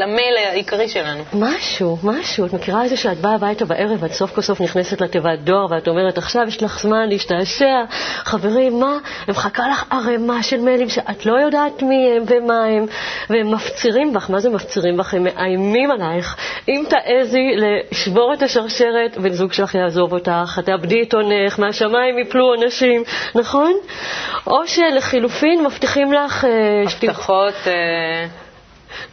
למייל 0.00 0.36
העיקרי 0.36 0.88
שלנו. 0.88 1.24
משהו, 1.32 1.96
משהו. 2.02 2.46
את 2.46 2.52
מכירה 2.52 2.84
את 2.84 2.88
זה 2.88 2.96
שאת 2.96 3.18
באה 3.18 3.34
הביתה 3.34 3.64
בערב 3.64 4.02
ואת 4.02 4.12
סוף 4.12 4.34
כל 4.34 4.40
סוף 4.40 4.60
נכנסת 4.60 5.00
לתיבת 5.00 5.38
דואר 5.38 5.66
ואת 5.70 5.88
אומרת, 5.88 6.18
עכשיו 6.18 6.42
יש 6.48 6.62
לך 6.62 6.80
זמן 6.80 7.08
להשתעשע. 7.08 7.84
חברים, 8.24 8.80
מה? 8.80 8.98
הם 9.26 9.30
מחכה 9.34 9.68
לך 9.68 9.84
ערימה 9.90 10.42
של 10.42 10.60
מיילים 10.60 10.88
שאת 10.88 11.26
לא 11.26 11.40
יודעת 11.40 11.82
מי 11.82 12.12
הם 12.16 12.22
ומה 12.26 12.64
הם, 12.64 12.86
והם 13.30 13.54
מפצירים 13.54 14.12
בך. 14.12 14.30
מה 14.30 14.40
זה 14.40 14.50
מפצירים 14.50 14.96
בך? 14.96 15.14
הם 15.14 15.24
מאיימים 15.24 15.90
עלייך. 15.90 16.36
אם 16.68 16.84
תעזי 16.88 17.46
לשבור 17.56 18.34
את 18.34 18.42
השרשרת, 18.42 19.18
בן 19.18 19.32
זוג 19.32 19.52
שלך 19.52 19.74
יעזוב 19.74 20.12
אותך, 20.12 20.56
את 20.58 20.64
תאבדי 20.66 21.02
את 21.02 21.14
עונך, 21.14 21.58
מהשמיים 21.58 22.18
יפלו 22.18 22.54
אנשים, 22.54 23.02
נכון? 23.34 23.72
או 24.46 24.66
שלחילופין 24.66 25.64
מבטיחים 25.64 26.12
לך... 26.12 26.44
אה, 26.44 26.82
הבטחות... 26.86 27.54
אה, 27.66 28.26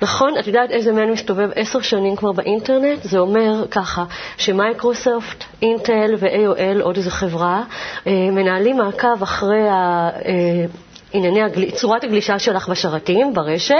נכון, 0.01 0.37
את 0.39 0.47
יודעת 0.47 0.71
איזה 0.71 0.91
מייל 0.91 1.11
מסתובב 1.11 1.49
עשר 1.55 1.81
שנים 1.81 2.15
כבר 2.15 2.31
באינטרנט? 2.31 3.03
זה 3.03 3.19
אומר 3.19 3.67
ככה, 3.71 4.03
שמייקרוסופט, 4.37 5.43
אינטל 5.61 6.15
ו-AOL, 6.17 6.81
עוד 6.81 6.97
איזו 6.97 7.09
חברה, 7.09 7.63
אה, 8.07 8.11
מנהלים 8.31 8.77
מעקב 8.77 9.23
אחרי 9.23 9.69
ה... 9.69 10.09
אה, 10.25 10.65
ענייני 11.13 11.43
הגל... 11.43 11.71
צורת 11.71 12.03
הגלישה 12.03 12.39
שלך 12.39 12.69
בשרתים, 12.69 13.33
ברשת. 13.33 13.75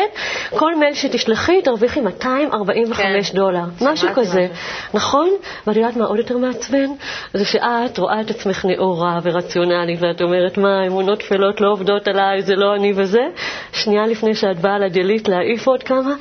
כל 0.49 0.75
מייל 0.75 0.93
שתשלחי, 0.93 1.61
תרוויחי 1.61 2.01
245 2.01 3.29
כן. 3.29 3.35
דולר, 3.35 3.63
משהו 3.81 4.09
כזה. 4.15 4.41
משהו. 4.41 4.55
נכון? 4.93 5.29
ואת 5.67 5.75
יודעת 5.75 5.95
מה 5.95 6.05
עוד 6.05 6.17
יותר 6.17 6.37
מעצבן? 6.37 6.89
זה 7.33 7.45
שאת 7.45 7.97
רואה 7.97 8.21
את 8.21 8.29
עצמך 8.29 8.65
נאורה 8.65 9.19
ורציונלית, 9.23 9.99
ואת 10.01 10.21
אומרת, 10.21 10.57
מה, 10.57 10.87
אמונות 10.87 11.19
טפלות 11.19 11.61
לא 11.61 11.71
עובדות 11.71 12.07
עליי, 12.07 12.41
זה 12.41 12.55
לא 12.55 12.75
אני 12.75 12.93
וזה. 12.95 13.21
שנייה 13.87 14.07
לפני 14.07 14.35
שאת 14.35 14.59
באה 14.59 14.79
לדלית 14.79 15.27
להעיף 15.29 15.67
עוד 15.67 15.83
כמה. 15.83 16.13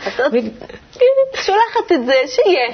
שולחת 1.47 1.93
את 1.93 2.07
זה, 2.07 2.15
שיהיה. 2.27 2.69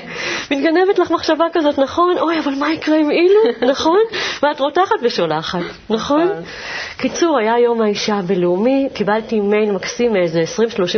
מתגנבת 0.51 0.99
לך 0.99 1.11
מחשבה 1.11 1.45
כזאת, 1.53 1.79
נכון? 1.79 2.19
אוי, 2.19 2.39
אבל 2.39 2.53
מה 2.59 2.73
יקרה 2.73 2.97
אם 2.97 3.11
אילו, 3.11 3.41
נכון? 3.73 4.01
ואת 4.43 4.61
רותחת 4.61 4.97
ושולחת, 5.03 5.61
נכון? 5.91 6.29
קיצור, 6.97 7.39
היה 7.39 7.59
יום 7.59 7.83
האישה 7.83 8.15
הבינלאומי, 8.15 8.89
קיבלתי 8.95 9.41
מייל 9.41 9.73
מקסים 9.73 10.13
מאיזה 10.13 10.43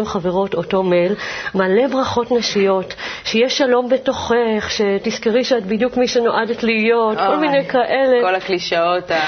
20-30 0.02 0.04
חברות, 0.04 0.54
אותו 0.54 0.82
מייל, 0.82 1.14
מלא 1.54 1.86
ברכות 1.86 2.32
נשיות, 2.32 2.94
שיהיה 3.24 3.48
שלום 3.48 3.88
בתוכך, 3.88 4.70
שתזכרי 4.70 5.44
שאת 5.44 5.66
בדיוק 5.66 5.96
מי 5.96 6.08
שנועדת 6.08 6.62
להיות, 6.62 7.18
כל 7.18 7.36
מיני 7.36 7.64
כאלה. 7.68 8.22
כל 8.22 8.34
הקלישאות 8.34 9.10
ה... 9.10 9.20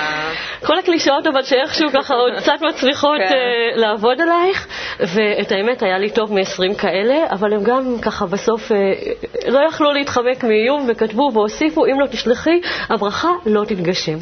כל 0.67 0.79
הקלישאות, 0.79 1.27
אבל 1.27 1.43
שאיכשהו 1.43 1.89
ככה 1.93 2.15
עוד 2.15 2.33
קצת 2.41 2.63
מצליחות 2.69 3.19
כן. 3.29 3.35
אה, 3.35 3.77
לעבוד 3.77 4.21
עלייך, 4.21 4.67
ואת 5.01 5.53
האמת, 5.53 5.83
היה 5.83 5.99
לי 5.99 6.11
טוב 6.11 6.33
מ-20 6.33 6.79
כאלה, 6.79 7.17
אבל 7.31 7.53
הם 7.53 7.63
גם 7.63 7.97
ככה 8.03 8.27
בסוף 8.37 8.73
אה, 8.73 8.77
לא 9.49 9.61
יכלו 9.69 9.93
להתחמק 9.93 10.45
מאיום, 10.45 10.87
וכתבו 10.89 11.31
והוסיפו, 11.35 11.87
אם 11.87 12.01
לא 12.01 12.07
תשלחי, 12.07 12.61
הברכה 12.89 13.31
לא 13.47 13.65
תתגשם. 13.65 14.19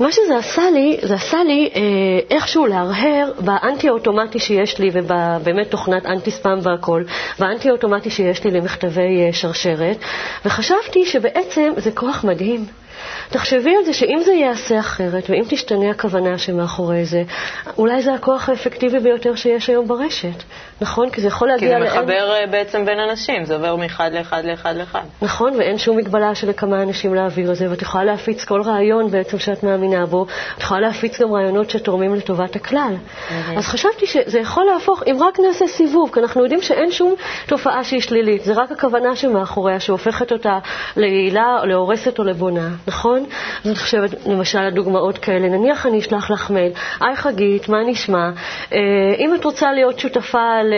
מה 0.00 0.12
שזה 0.12 0.36
עשה 0.36 0.62
לי, 0.70 0.98
זה 1.02 1.14
עשה 1.14 1.44
לי 1.44 1.70
אה, 1.74 1.80
איכשהו 2.36 2.66
להרהר 2.66 3.32
באנטי 3.38 3.88
האוטומטי 3.88 4.38
שיש 4.38 4.78
לי 4.78 4.90
ובאמת 4.92 5.70
תוכנת 5.70 6.06
אנטי 6.06 6.30
ספאם 6.30 6.58
והכל, 6.62 7.02
באנטי 7.38 7.68
האוטומטי 7.68 8.10
שיש 8.10 8.44
לי 8.44 8.50
למכתבי 8.50 9.26
אה, 9.26 9.32
שרשרת, 9.32 9.96
וחשבתי 10.44 11.06
שבעצם 11.06 11.72
זה 11.76 11.90
כוח 11.90 12.24
מדהים. 12.24 12.79
תחשבי 13.30 13.76
על 13.76 13.84
זה 13.84 13.92
שאם 13.92 14.20
זה 14.24 14.32
ייעשה 14.32 14.78
אחרת, 14.78 15.30
ואם 15.30 15.42
תשתנה 15.48 15.90
הכוונה 15.90 16.38
שמאחורי 16.38 17.04
זה, 17.04 17.22
אולי 17.78 18.02
זה 18.02 18.14
הכוח 18.14 18.48
האפקטיבי 18.48 18.98
ביותר 18.98 19.34
שיש 19.34 19.68
היום 19.68 19.88
ברשת, 19.88 20.42
נכון? 20.80 21.10
כי 21.10 21.20
זה 21.20 21.28
יכול 21.28 21.48
כי 21.48 21.52
להגיע 21.52 21.78
זה 21.78 21.84
לאין... 21.84 22.00
מחבר 22.00 22.32
אה, 22.34 22.46
בעצם 22.46 22.84
בין 22.84 23.00
אנשים, 23.00 23.44
זה 23.44 23.54
עובר 23.54 23.76
מאחד 23.76 24.10
לאחד 24.12 24.44
לאחד 24.44 24.76
לאחד. 24.76 25.02
נכון, 25.22 25.52
ואין 25.58 25.78
שום 25.78 25.96
מגבלה 25.96 26.34
של 26.34 26.48
לכמה 26.48 26.82
אנשים 26.82 27.14
להעביר 27.14 27.50
את 27.50 27.56
זה, 27.56 27.70
ואת 27.70 27.82
יכולה 27.82 28.04
להפיץ 28.04 28.44
כל 28.44 28.62
רעיון 28.62 29.10
בעצם 29.10 29.38
שאת 29.38 29.62
מאמינה 29.62 30.06
בו, 30.06 30.26
את 30.56 30.62
יכולה 30.62 30.80
להפיץ 30.80 31.20
גם 31.20 31.32
רעיונות 31.32 31.70
שתורמים 31.70 32.14
לטובת 32.14 32.56
הכלל. 32.56 32.94
אז 33.56 33.66
חשבתי 33.66 34.06
שזה 34.06 34.38
יכול 34.38 34.64
להפוך, 34.64 35.02
אם 35.06 35.16
רק 35.20 35.40
נעשה 35.40 35.66
סיבוב, 35.66 36.10
כי 36.14 36.20
אנחנו 36.20 36.42
יודעים 36.42 36.62
שאין 36.62 36.90
שום 36.90 37.14
תופעה 37.46 37.84
שהיא 37.84 38.00
שלילית, 38.00 38.44
זה 38.44 38.52
רק 38.52 38.72
הכוונה 38.72 39.16
שמאחוריה, 39.16 39.80
שהופכת 39.80 40.32
אותה 40.32 40.58
ליעילה, 40.96 41.58
להורסת 41.64 42.18
או 42.18 42.24
לבונה, 42.24 42.68
נכון? 42.90 43.24
אז 43.64 43.66
אני 43.66 43.74
חושבת, 43.74 44.26
למשל, 44.26 44.58
על 44.58 44.70
דוגמאות 44.70 45.18
כאלה, 45.18 45.48
נניח 45.48 45.86
אני 45.86 45.98
אשלח 45.98 46.30
לך 46.30 46.50
מייל, 46.50 46.72
היי 47.00 47.16
חגית, 47.16 47.68
מה 47.68 47.82
נשמע? 47.86 48.30
אה, 48.72 48.78
אם 49.18 49.34
את 49.34 49.44
רוצה 49.44 49.72
להיות 49.72 49.98
שותפה 49.98 50.62
ל... 50.62 50.74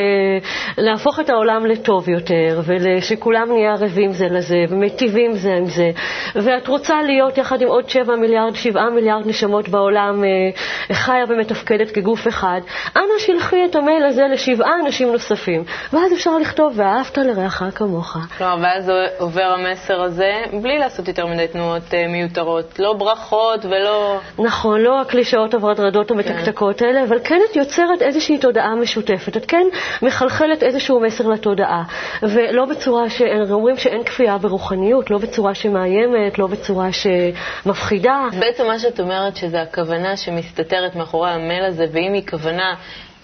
להפוך 0.79 1.21
את 1.21 1.31
העולם 1.31 1.67
לטוב 1.67 2.09
יותר, 2.09 2.61
ושכולם 2.67 3.49
נהיה 3.53 3.73
ערבים 3.73 4.13
זה 4.13 4.27
לזה, 4.31 4.65
ומיטיבים 4.69 5.35
זה 5.35 5.55
עם 5.55 5.67
זה, 5.67 5.91
ואת 6.35 6.69
רוצה 6.69 7.03
להיות 7.03 7.39
יחד 7.39 7.63
עם 7.63 7.69
עוד 7.69 7.89
7 7.89 8.17
מיליארד, 8.17 8.55
7 8.55 8.91
מיליארד 8.91 9.27
נשמות 9.27 9.69
בעולם, 9.69 10.25
אה, 10.25 10.95
חיה 10.95 11.25
ומתפקדת 11.29 11.91
כגוף 11.91 12.29
אחד, 12.29 12.61
אנא 12.97 13.19
שלחי 13.19 13.65
את 13.71 13.77
המייל 13.77 14.05
הזה 14.05 14.23
לשבעה 14.33 14.73
אנשים 14.87 15.13
נוספים. 15.13 15.65
ואז 15.93 16.13
אפשר 16.13 16.39
לכתוב, 16.39 16.73
ואהבת 16.77 17.19
לרעך 17.19 17.63
כמוך. 17.75 18.17
כלומר, 18.39 18.57
ואז 18.63 18.93
עובר 19.19 19.55
המסר 19.59 20.03
הזה 20.03 20.33
בלי 20.63 20.79
לעשות 20.79 21.09
יותר 21.09 21.27
מדי 21.27 21.49
תנועות 21.49 21.95
אה, 21.95 22.02
מיותרות. 22.09 22.79
לא 22.79 22.93
ברכות 22.93 23.65
ולא... 23.65 24.21
נכון, 24.39 24.81
לא 24.81 25.01
הקלישאות 25.01 25.55
הוורדרדות 25.55 26.11
המתקתקות 26.11 26.83
האלה, 26.83 27.05
אבל 27.05 27.19
כן 27.25 27.41
את 27.51 27.57
יוצרת 27.57 28.03
איזושהי 28.03 28.39
תודעה 28.39 28.75
משותפת. 28.75 29.37
את 29.37 29.47
כן 29.47 29.67
מחלחלת 30.03 30.63
איזשהו 30.63 31.01
מסר 31.01 31.29
לתודעה, 31.29 31.83
ולא 32.23 32.65
בצורה 32.65 33.11
ש... 33.11 33.23
אומרים 33.51 33.77
שאין 33.77 34.05
כפייה 34.05 34.39
ברוחניות, 34.39 35.11
לא 35.11 35.19
בצורה 35.19 35.55
שמאיימת, 35.55 36.39
לא 36.39 36.47
בצורה 36.47 36.89
שמפחידה. 36.93 38.27
בעצם 38.41 38.67
מה 38.67 38.79
שאת 38.79 39.01
אומרת 39.01 39.37
שזה 39.37 39.63
הכוונה 39.63 40.17
שמסתתרת 40.17 40.97
מאחורי 40.97 41.31
המייל 41.31 41.65
הזה, 41.65 41.85
ואם 41.93 42.13
היא 42.13 42.23
כוונה 42.31 42.75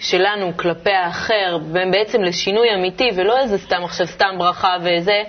שלנו 0.00 0.56
כלפי 0.56 0.90
האחר, 0.90 1.58
בעצם 1.92 2.22
לשינוי 2.22 2.74
אמיתי, 2.74 3.10
ולא 3.16 3.38
איזה 3.38 3.58
סתם 3.58 3.84
עכשיו 3.84 4.06
סתם 4.06 4.34
ברכה 4.38 4.76
וזה, 4.80 5.22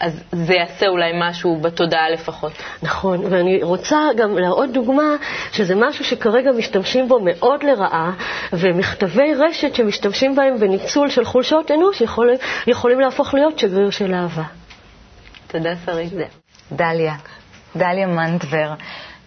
אז 0.00 0.22
זה 0.32 0.54
יעשה 0.54 0.86
אולי 0.88 1.10
משהו 1.20 1.58
בתודעה 1.60 2.10
לפחות. 2.10 2.52
נכון, 2.82 3.24
ואני 3.24 3.62
רוצה 3.62 3.98
גם 4.16 4.38
להראות 4.38 4.72
דוגמה 4.72 5.16
שזה 5.52 5.74
משהו 5.74 6.04
שכרגע 6.04 6.50
משתמשים 6.52 7.08
בו 7.08 7.20
מאוד 7.24 7.62
לרעה, 7.62 8.12
ומכתבי 8.52 9.34
רשת 9.34 9.74
שמשתמשים 9.74 10.34
בהם 10.34 10.58
בניצול 10.60 11.10
של 11.10 11.24
חולשות 11.24 11.70
אנוש 11.70 12.00
יכול, 12.00 12.30
יכולים 12.66 13.00
להפוך 13.00 13.34
להיות 13.34 13.58
שגריר 13.58 13.90
של 13.90 14.14
אהבה. 14.14 14.42
תודה, 15.46 15.70
שרית. 15.86 16.12
דליה, 16.72 17.14
דליה 17.76 18.06
מנטבר. 18.06 18.70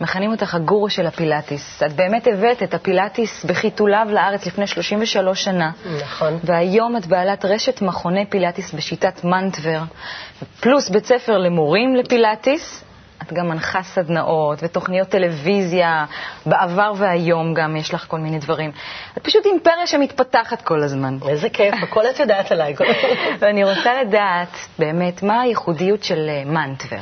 מכנים 0.01 0.31
אותך 0.31 0.55
הגורו 0.55 0.89
של 0.89 1.07
הפילאטיס. 1.07 1.83
את 1.83 1.93
באמת 1.93 2.27
הבאת 2.27 2.63
את 2.63 2.73
הפילאטיס 2.73 3.45
בחיתוליו 3.45 4.07
לארץ 4.09 4.45
לפני 4.45 4.67
33 4.67 5.43
שנה. 5.43 5.71
נכון. 6.01 6.39
והיום 6.43 6.97
את 6.97 7.05
בעלת 7.07 7.45
רשת 7.45 7.81
מכוני 7.81 8.25
פילאטיס 8.25 8.73
בשיטת 8.73 9.23
מנטבר, 9.23 9.81
פלוס 10.59 10.89
בית 10.89 11.05
ספר 11.05 11.37
למורים 11.37 11.95
לפילאטיס. 11.95 12.83
את 13.23 13.33
גם 13.33 13.47
מנחה 13.49 13.83
סדנאות 13.83 14.59
ותוכניות 14.61 15.07
טלוויזיה, 15.07 16.05
בעבר 16.45 16.93
והיום 16.97 17.53
גם 17.53 17.75
יש 17.75 17.93
לך 17.93 18.05
כל 18.07 18.19
מיני 18.19 18.39
דברים. 18.39 18.71
את 19.17 19.23
פשוט 19.23 19.45
אימפריה 19.45 19.87
שמתפתחת 19.87 20.61
כל 20.61 20.83
הזמן. 20.83 21.17
איזה 21.27 21.49
כיף, 21.49 21.75
הכל 21.83 22.09
את 22.09 22.19
יודעת 22.19 22.51
עליי. 22.51 22.75
ואני 23.39 23.63
רוצה 23.63 24.03
לדעת 24.03 24.57
באמת 24.79 25.23
מה 25.23 25.41
הייחודיות 25.41 26.03
של 26.03 26.29
אה, 26.29 26.43
מנטבר. 26.45 27.01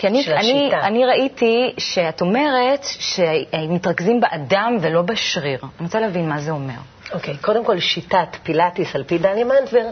כי 0.00 0.06
אני, 0.06 0.24
אני, 0.26 0.70
אני 0.82 1.06
ראיתי 1.06 1.74
שאת 1.78 2.20
אומרת 2.20 2.84
שמתרכזים 2.84 4.20
באדם 4.20 4.76
ולא 4.80 5.02
בשריר. 5.02 5.58
אני 5.62 5.86
רוצה 5.86 6.00
להבין 6.00 6.28
מה 6.28 6.40
זה 6.40 6.50
אומר. 6.50 6.74
אוקיי, 7.12 7.34
okay, 7.34 7.36
קודם 7.40 7.64
כל 7.64 7.80
שיטת 7.80 8.36
פילאטיס 8.42 8.94
על 8.94 9.04
פי 9.04 9.18
דני 9.18 9.44
מנטבר 9.44 9.86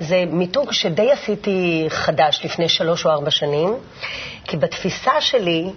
זה 0.00 0.24
מיתוג 0.28 0.72
שדי 0.72 1.12
עשיתי 1.12 1.86
חדש 1.88 2.40
לפני 2.44 2.68
שלוש 2.68 3.06
או 3.06 3.10
ארבע 3.10 3.30
שנים, 3.30 3.74
כי 4.44 4.56
בתפיסה 4.56 5.20
שלי, 5.20 5.70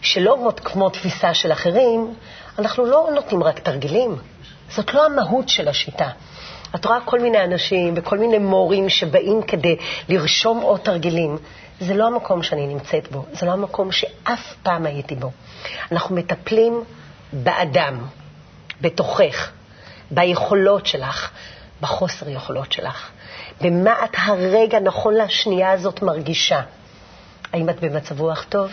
שלא 0.00 0.50
כמו 0.64 0.90
תפיסה 0.90 1.34
של 1.34 1.52
אחרים, 1.52 2.14
אנחנו 2.58 2.84
לא 2.84 3.08
נותנים 3.14 3.42
רק 3.42 3.58
תרגילים. 3.58 4.16
זאת 4.70 4.94
לא 4.94 5.06
המהות 5.06 5.48
של 5.48 5.68
השיטה. 5.68 6.08
את 6.74 6.84
רואה 6.84 7.00
כל 7.04 7.20
מיני 7.20 7.44
אנשים 7.44 7.94
וכל 7.96 8.18
מיני 8.18 8.38
מורים 8.38 8.88
שבאים 8.88 9.42
כדי 9.42 9.76
לרשום 10.08 10.60
עוד 10.60 10.80
תרגילים. 10.80 11.38
זה 11.80 11.94
לא 11.94 12.06
המקום 12.06 12.42
שאני 12.42 12.66
נמצאת 12.66 13.12
בו, 13.12 13.24
זה 13.32 13.46
לא 13.46 13.52
המקום 13.52 13.92
שאף 13.92 14.54
פעם 14.62 14.86
הייתי 14.86 15.14
בו. 15.14 15.30
אנחנו 15.92 16.16
מטפלים 16.16 16.84
באדם, 17.32 18.06
בתוכך, 18.80 19.50
ביכולות 20.10 20.86
שלך, 20.86 21.30
בחוסר 21.80 22.28
יכולות 22.28 22.72
שלך, 22.72 23.10
במה 23.60 24.04
את 24.04 24.16
הרגע, 24.18 24.80
נכון 24.80 25.14
לשנייה 25.14 25.70
הזאת, 25.70 26.02
מרגישה. 26.02 26.60
האם 27.52 27.70
את 27.70 27.80
במצב 27.80 28.20
רוח 28.20 28.44
טוב? 28.48 28.70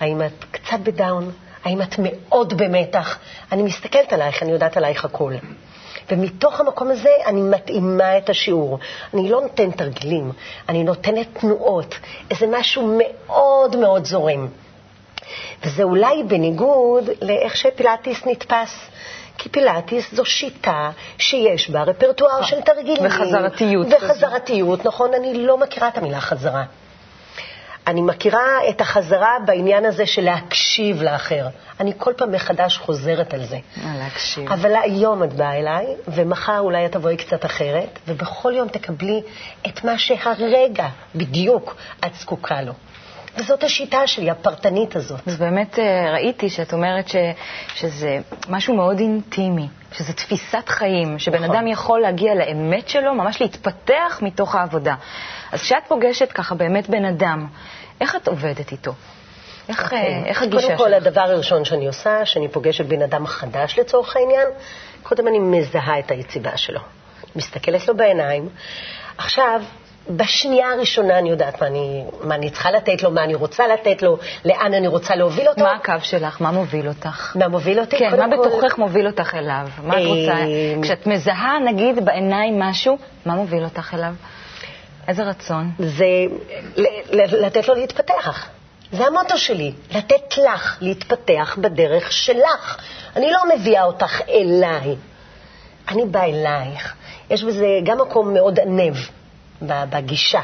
האם 0.00 0.22
את 0.22 0.44
קצת 0.50 0.78
בדאון? 0.82 1.32
האם 1.64 1.82
את 1.82 1.94
מאוד 1.98 2.62
במתח? 2.62 3.18
אני 3.52 3.62
מסתכלת 3.62 4.12
עלייך, 4.12 4.42
אני 4.42 4.52
יודעת 4.52 4.76
עלייך 4.76 5.04
הכול. 5.04 5.34
ומתוך 6.10 6.60
המקום 6.60 6.90
הזה 6.90 7.10
אני 7.26 7.42
מתאימה 7.42 8.18
את 8.18 8.28
השיעור. 8.28 8.78
אני 9.14 9.30
לא 9.30 9.40
נותנת 9.40 9.78
תרגילים, 9.78 10.32
אני 10.68 10.84
נותנת 10.84 11.26
תנועות, 11.32 11.94
איזה 12.30 12.46
משהו 12.50 12.98
מאוד 12.98 13.76
מאוד 13.76 14.04
זורם. 14.04 14.48
וזה 15.64 15.82
אולי 15.82 16.22
בניגוד 16.22 17.10
לאיך 17.22 17.56
שפילאטיס 17.56 18.26
נתפס. 18.26 18.90
כי 19.38 19.48
פילאטיס 19.48 20.14
זו 20.14 20.24
שיטה 20.24 20.90
שיש 21.18 21.70
בה 21.70 21.82
רפרטואר 21.82 22.42
של 22.42 22.60
תרגילים. 22.60 23.06
וחזרתיות. 23.06 23.86
וחזרתיות, 23.90 24.86
נכון, 24.86 25.14
אני 25.14 25.34
לא 25.34 25.58
מכירה 25.58 25.88
את 25.88 25.98
המילה 25.98 26.20
חזרה. 26.20 26.64
אני 27.86 28.02
מכירה 28.02 28.68
את 28.68 28.80
החזרה 28.80 29.36
בעניין 29.46 29.84
הזה 29.84 30.06
של 30.06 30.22
להקשיב 30.24 31.02
לאחר. 31.02 31.46
אני 31.80 31.92
כל 31.98 32.12
פעם 32.16 32.32
מחדש 32.32 32.78
חוזרת 32.78 33.34
על 33.34 33.44
זה. 33.44 33.58
להקשיב. 33.98 34.52
אבל 34.52 34.72
היום 34.82 35.24
את 35.24 35.32
באה 35.32 35.58
אליי, 35.58 35.86
ומחר 36.08 36.58
אולי 36.60 36.86
את 36.86 36.92
תבואי 36.92 37.16
קצת 37.16 37.44
אחרת, 37.44 37.98
ובכל 38.08 38.52
יום 38.56 38.68
תקבלי 38.68 39.20
את 39.66 39.84
מה 39.84 39.98
שהרגע 39.98 40.88
בדיוק 41.14 41.76
את 42.06 42.14
זקוקה 42.14 42.62
לו. 42.62 42.72
וזאת 43.36 43.64
השיטה 43.64 44.06
שלי, 44.06 44.30
הפרטנית 44.30 44.96
הזאת. 44.96 45.20
אז 45.28 45.36
באמת 45.36 45.78
אה, 45.78 46.12
ראיתי 46.12 46.50
שאת 46.50 46.72
אומרת 46.72 47.08
ש, 47.08 47.16
שזה 47.74 48.18
משהו 48.48 48.74
מאוד 48.74 48.98
אינטימי, 48.98 49.68
שזה 49.92 50.12
תפיסת 50.12 50.68
חיים, 50.68 51.18
שבן 51.18 51.42
נכון. 51.42 51.56
אדם 51.56 51.66
יכול 51.66 52.00
להגיע 52.00 52.34
לאמת 52.34 52.88
שלו, 52.88 53.14
ממש 53.14 53.40
להתפתח 53.40 54.18
מתוך 54.22 54.54
העבודה. 54.54 54.94
אז 55.52 55.60
כשאת 55.60 55.82
פוגשת 55.88 56.32
ככה 56.32 56.54
באמת 56.54 56.90
בן 56.90 57.04
אדם, 57.04 57.46
איך 58.00 58.16
את 58.16 58.28
עובדת 58.28 58.72
איתו? 58.72 58.92
איך, 59.68 59.80
okay. 59.80 59.84
אוקיי. 59.84 60.22
איך 60.26 60.42
הגישה 60.42 60.66
שלך? 60.66 60.76
קודם 60.76 60.90
כל, 60.90 60.94
הדבר 60.94 61.20
הראשון 61.20 61.64
שאני 61.64 61.86
עושה, 61.86 62.26
שאני 62.26 62.48
פוגשת 62.48 62.84
בן 62.84 63.02
אדם 63.02 63.26
חדש 63.26 63.78
לצורך 63.78 64.16
העניין, 64.16 64.46
קודם 65.02 65.28
אני 65.28 65.38
מזהה 65.38 65.98
את 65.98 66.10
היציבה 66.10 66.56
שלו. 66.56 66.80
מסתכלת 67.36 67.88
לו 67.88 67.96
בעיניים, 67.96 68.48
עכשיו, 69.18 69.62
בשנייה 70.10 70.72
הראשונה 70.72 71.18
אני 71.18 71.30
יודעת 71.30 71.60
מה 71.62 71.66
אני, 71.66 72.04
מה 72.20 72.34
אני 72.34 72.50
צריכה 72.50 72.70
לתת 72.70 73.02
לו, 73.02 73.10
מה 73.10 73.24
אני 73.24 73.34
רוצה 73.34 73.66
לתת 73.68 74.02
לו, 74.02 74.18
לאן 74.44 74.74
אני 74.74 74.86
רוצה 74.86 75.16
להוביל 75.16 75.48
אותו. 75.48 75.60
מה 75.62 75.72
הקו 75.72 75.92
שלך? 76.02 76.40
מה 76.40 76.50
מוביל 76.50 76.88
אותך? 76.88 77.36
מה 77.38 77.48
מוביל 77.48 77.80
אותי? 77.80 77.98
כן, 77.98 78.18
מה 78.20 78.36
כל- 78.36 78.48
בתוכך 78.48 78.78
מוביל 78.78 79.06
אותך 79.06 79.34
אליו? 79.34 79.68
מה 79.82 79.94
את 80.00 80.06
רוצה? 80.06 80.32
אה, 80.32 80.74
כשאת 80.82 81.06
מזהה, 81.06 81.58
נגיד, 81.64 82.04
בעיניים 82.04 82.58
משהו, 82.58 82.98
מה 83.26 83.34
מוביל 83.34 83.64
אותך 83.64 83.94
אליו? 83.94 84.14
איזה 85.08 85.22
רצון? 85.22 85.70
זה 85.78 86.06
לתת 87.16 87.68
לו 87.68 87.74
להתפתח. 87.74 88.48
זה 88.92 89.06
המוטו 89.06 89.38
שלי, 89.38 89.72
לתת 89.90 90.38
לך 90.38 90.78
להתפתח 90.80 91.56
בדרך 91.60 92.12
שלך. 92.12 92.76
אני 93.16 93.30
לא 93.30 93.40
מביאה 93.54 93.84
אותך 93.84 94.20
אליי, 94.28 94.96
אני 95.88 96.04
באה 96.06 96.24
אלייך. 96.24 96.94
יש 97.30 97.44
בזה 97.44 97.66
גם 97.84 97.98
מקום 98.00 98.34
מאוד 98.34 98.60
ענב 98.60 98.94
בגישה. 99.66 100.40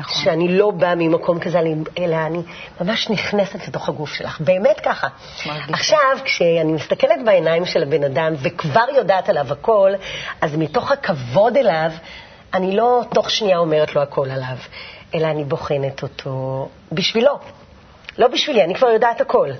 נכון. 0.00 0.24
שאני 0.24 0.48
לא 0.48 0.70
באה 0.70 0.94
ממקום 0.94 1.40
כזה, 1.40 1.60
אלא 1.98 2.16
אני 2.26 2.42
ממש 2.80 3.10
נכנסת 3.10 3.68
לתוך 3.68 3.88
הגוף 3.88 4.14
שלך. 4.14 4.40
באמת 4.40 4.80
ככה. 4.80 5.08
מרגישה. 5.46 5.72
עכשיו, 5.72 6.24
כשאני 6.24 6.72
מסתכלת 6.72 7.24
בעיניים 7.24 7.66
של 7.66 7.82
הבן 7.82 8.04
אדם 8.04 8.32
וכבר 8.42 8.84
יודעת 8.96 9.28
עליו 9.28 9.52
הכל, 9.52 9.90
אז 10.40 10.56
מתוך 10.56 10.92
הכבוד 10.92 11.56
אליו, 11.56 11.90
אני 12.54 12.76
לא 12.76 13.02
תוך 13.14 13.30
שנייה 13.30 13.58
אומרת 13.58 13.94
לו 13.94 14.02
הכל 14.02 14.30
עליו, 14.30 14.56
אלא 15.14 15.26
אני 15.26 15.44
בוחנת 15.44 16.02
אותו 16.02 16.68
בשבילו. 16.92 17.38
לא 18.18 18.28
בשבילי, 18.28 18.64
אני 18.64 18.74
כבר 18.74 18.88
יודעת 18.88 19.20
הכל. 19.20 19.50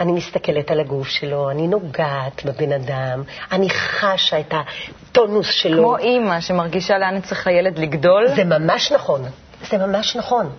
אני 0.00 0.12
מסתכלת 0.12 0.70
על 0.70 0.80
הגוף 0.80 1.08
שלו, 1.08 1.50
אני 1.50 1.68
נוגעת 1.68 2.44
בבן 2.44 2.72
אדם, 2.72 3.22
אני 3.52 3.70
חשה 3.70 4.40
את 4.40 4.54
הטונוס 4.54 5.50
שלו. 5.50 5.82
כמו 5.82 5.96
אימא 5.98 6.40
שמרגישה 6.40 6.98
לאן 6.98 7.20
צריך 7.20 7.46
הילד 7.46 7.78
לגדול. 7.78 8.28
זה 8.36 8.44
ממש 8.44 8.92
נכון. 8.92 9.22
זה 9.70 9.78
ממש 9.78 10.16
נכון. 10.16 10.52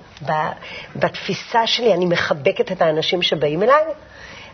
בתפיסה 0.96 1.68
שלי 1.68 1.94
אני 1.94 2.06
מחבקת 2.06 2.72
את 2.72 2.82
האנשים 2.82 3.22
שבאים 3.22 3.64
אליי, 3.64 3.84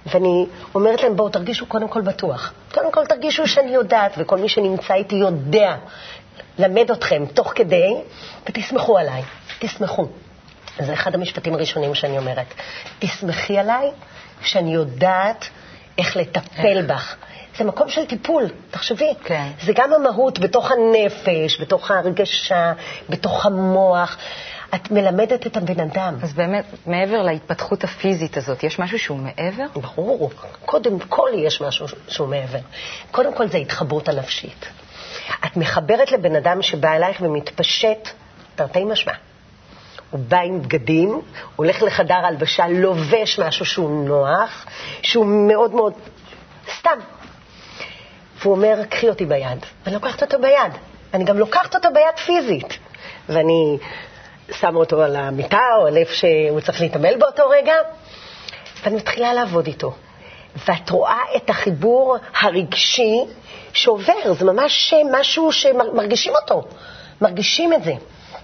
ואני 0.06 0.46
אומרת 0.76 1.04
להם, 1.04 1.16
בואו 1.16 1.30
תרגישו 1.30 1.66
קודם 1.66 1.88
כל 1.88 2.02
בטוח. 2.02 2.54
קודם 2.74 2.92
כל 2.92 3.06
תרגישו 3.06 3.48
שאני 3.48 3.72
יודעת, 3.72 4.12
וכל 4.18 4.38
מי 4.38 4.50
שנמצא 4.50 4.94
איתי 4.94 5.16
יודע 5.16 5.76
למד 6.60 6.92
אתכם 6.92 7.26
תוך 7.34 7.52
כדי, 7.56 7.94
ותסמכו 8.50 8.98
עליי. 8.98 9.22
תסמכו. 9.60 10.08
זה 10.80 10.94
אחד 10.94 11.16
המשפטים 11.16 11.54
הראשונים 11.54 11.96
שאני 11.96 12.18
אומרת. 12.18 12.54
תסמכי 13.00 13.58
עליי 13.58 13.92
שאני 14.42 14.74
יודעת 14.74 15.50
איך 15.98 16.18
לטפל 16.18 16.82
בך. 16.82 17.16
זה 17.58 17.64
מקום 17.64 17.90
של 17.90 18.06
טיפול, 18.06 18.44
תחשבי. 18.72 19.14
כן. 19.24 19.48
זה 19.62 19.74
גם 19.76 19.94
המהות 19.94 20.40
בתוך 20.40 20.72
הנפש, 20.72 21.62
בתוך 21.62 21.92
ההרגשה, 21.92 22.74
בתוך 23.10 23.46
המוח. 23.46 24.18
את 24.76 24.92
מלמדת 24.92 25.48
את 25.48 25.58
הבן 25.58 25.80
אדם. 25.80 26.16
אז 26.24 26.34
באמת, 26.34 26.66
מעבר 26.86 27.22
להתפתחות 27.22 27.84
הפיזית 27.84 28.38
הזאת, 28.38 28.64
יש 28.64 28.80
משהו 28.80 29.00
שהוא 29.00 29.18
מעבר? 29.18 29.66
ברור. 29.74 30.32
קודם 30.66 31.00
כל 31.00 31.30
יש 31.36 31.62
משהו 31.62 31.86
שהוא 32.08 32.28
מעבר. 32.28 32.60
קודם 33.12 33.34
כל 33.34 33.48
זה 33.48 33.58
ההתחברות 33.58 34.10
הנפשית. 34.10 34.66
את 35.46 35.58
מחברת 35.58 36.12
לבן 36.12 36.36
אדם 36.36 36.62
שבא 36.62 36.96
אלייך 36.96 37.22
ומתפשט, 37.22 38.10
תרתי 38.56 38.84
משמע. 38.84 39.14
הוא 40.10 40.20
בא 40.28 40.40
עם 40.40 40.62
בגדים, 40.62 41.22
הולך 41.56 41.82
לחדר 41.82 42.26
הלבשה, 42.26 42.68
לובש 42.68 43.40
משהו 43.40 43.66
שהוא 43.66 44.08
נוח, 44.08 44.66
שהוא 45.02 45.26
מאוד 45.26 45.72
מאוד... 45.74 45.94
סתם. 46.80 47.00
והוא 48.42 48.56
אומר, 48.56 48.80
קחי 48.90 49.10
אותי 49.10 49.26
ביד. 49.26 49.66
ואני 49.84 49.96
לוקחת 49.96 50.22
אותו 50.22 50.40
ביד. 50.42 50.72
אני 51.14 51.24
גם 51.24 51.38
לוקחת 51.40 51.76
אותו 51.76 51.90
ביד 51.94 52.20
פיזית. 52.26 52.78
ואני 53.30 53.78
שמה 54.52 54.80
אותו 54.80 55.02
על 55.02 55.16
המיטה 55.16 55.62
או 55.80 55.88
על 55.88 55.98
איפה 55.98 56.14
שהוא 56.14 56.62
צריך 56.62 56.82
להתעמל 56.82 57.18
באותו 57.20 57.50
רגע, 57.50 57.74
ואני 58.84 58.96
מתחילה 58.96 59.34
לעבוד 59.34 59.68
איתו. 59.68 59.94
ואת 60.68 60.90
רואה 60.90 61.22
את 61.36 61.50
החיבור 61.50 62.18
הרגשי 62.40 63.20
שעובר, 63.74 64.34
זה 64.34 64.46
ממש 64.46 64.94
משהו 65.12 65.52
שמרגישים 65.52 66.34
אותו, 66.42 66.64
מרגישים 67.22 67.74
את 67.74 67.84
זה. 67.84 67.94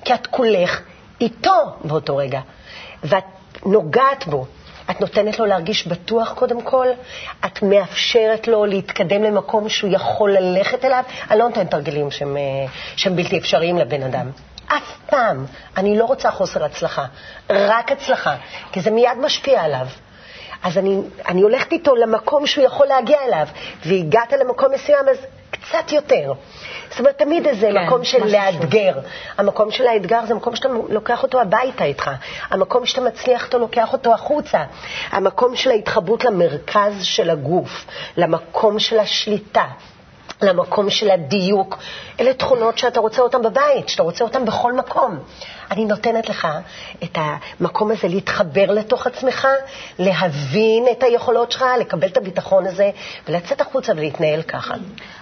כי 0.05 0.13
את 0.13 0.27
כולך 0.27 0.81
איתו 1.23 1.75
באותו 1.83 2.17
רגע, 2.17 2.39
ואת 3.03 3.23
נוגעת 3.65 4.27
בו. 4.27 4.45
את 4.91 5.01
נותנת 5.01 5.39
לו 5.39 5.45
להרגיש 5.45 5.87
בטוח 5.87 6.33
קודם 6.33 6.61
כל, 6.61 6.87
את 7.45 7.63
מאפשרת 7.63 8.47
לו 8.47 8.65
להתקדם 8.65 9.23
למקום 9.23 9.69
שהוא 9.69 9.89
יכול 9.93 10.31
ללכת 10.31 10.85
אליו. 10.85 11.03
אני 11.31 11.39
לא 11.39 11.47
נותנת 11.47 11.71
תרגילים 11.71 12.11
שהם, 12.11 12.37
אה, 12.37 12.41
שהם 12.95 13.15
בלתי 13.15 13.37
אפשריים 13.37 13.77
לבן 13.77 14.03
אדם. 14.03 14.31
אף 14.65 14.97
פעם. 15.09 15.45
אני 15.77 15.97
לא 15.97 16.05
רוצה 16.05 16.31
חוסר 16.31 16.63
הצלחה, 16.63 17.05
רק 17.49 17.91
הצלחה, 17.91 18.35
כי 18.71 18.81
זה 18.81 18.91
מיד 18.91 19.17
משפיע 19.21 19.61
עליו. 19.61 19.87
אז 20.63 20.77
אני, 20.77 20.97
אני 21.27 21.41
הולכת 21.41 21.71
איתו 21.71 21.95
למקום 21.95 22.47
שהוא 22.47 22.65
יכול 22.65 22.87
להגיע 22.87 23.17
אליו, 23.27 23.47
והגעת 23.85 24.33
למקום 24.33 24.71
מסוים, 24.73 25.09
אז 25.09 25.17
קצת 25.67 25.91
יותר. 25.91 26.33
זאת 26.89 26.99
אומרת, 26.99 27.17
תמיד 27.17 27.47
איזה 27.47 27.67
כן, 27.67 27.85
מקום 27.85 28.03
של 28.03 28.25
לאתגר. 28.25 28.93
המקום 29.37 29.71
של 29.71 29.87
האתגר 29.87 30.25
זה 30.25 30.33
מקום 30.33 30.55
שאתה 30.55 30.69
לוקח 30.89 31.23
אותו 31.23 31.41
הביתה 31.41 31.83
איתך. 31.83 32.11
המקום 32.49 32.85
שאתה 32.85 33.01
מצליח 33.01 33.45
אותו, 33.45 33.59
לוקח 33.59 33.93
אותו 33.93 34.13
החוצה. 34.13 34.63
המקום 35.11 35.55
של 35.55 35.71
ההתחברות 35.71 36.25
למרכז 36.25 37.03
של 37.03 37.29
הגוף, 37.29 37.85
למקום 38.17 38.79
של 38.79 38.99
השליטה. 38.99 39.65
למקום 40.41 40.89
של 40.89 41.11
הדיוק. 41.11 41.77
אלה 42.19 42.33
תכונות 42.33 42.77
שאתה 42.77 42.99
רוצה 42.99 43.21
אותן 43.21 43.41
בבית, 43.41 43.89
שאתה 43.89 44.03
רוצה 44.03 44.23
אותן 44.23 44.45
בכל 44.45 44.73
מקום. 44.73 45.19
אני 45.71 45.85
נותנת 45.85 46.29
לך 46.29 46.47
את 47.03 47.17
המקום 47.17 47.91
הזה 47.91 48.07
להתחבר 48.07 48.71
לתוך 48.71 49.07
עצמך, 49.07 49.47
להבין 49.99 50.85
את 50.91 51.03
היכולות 51.03 51.51
שלך, 51.51 51.65
לקבל 51.79 52.07
את 52.07 52.17
הביטחון 52.17 52.67
הזה, 52.67 52.91
ולצאת 53.27 53.61
החוצה 53.61 53.91
ולהתנהל 53.95 54.41
ככה. 54.41 54.73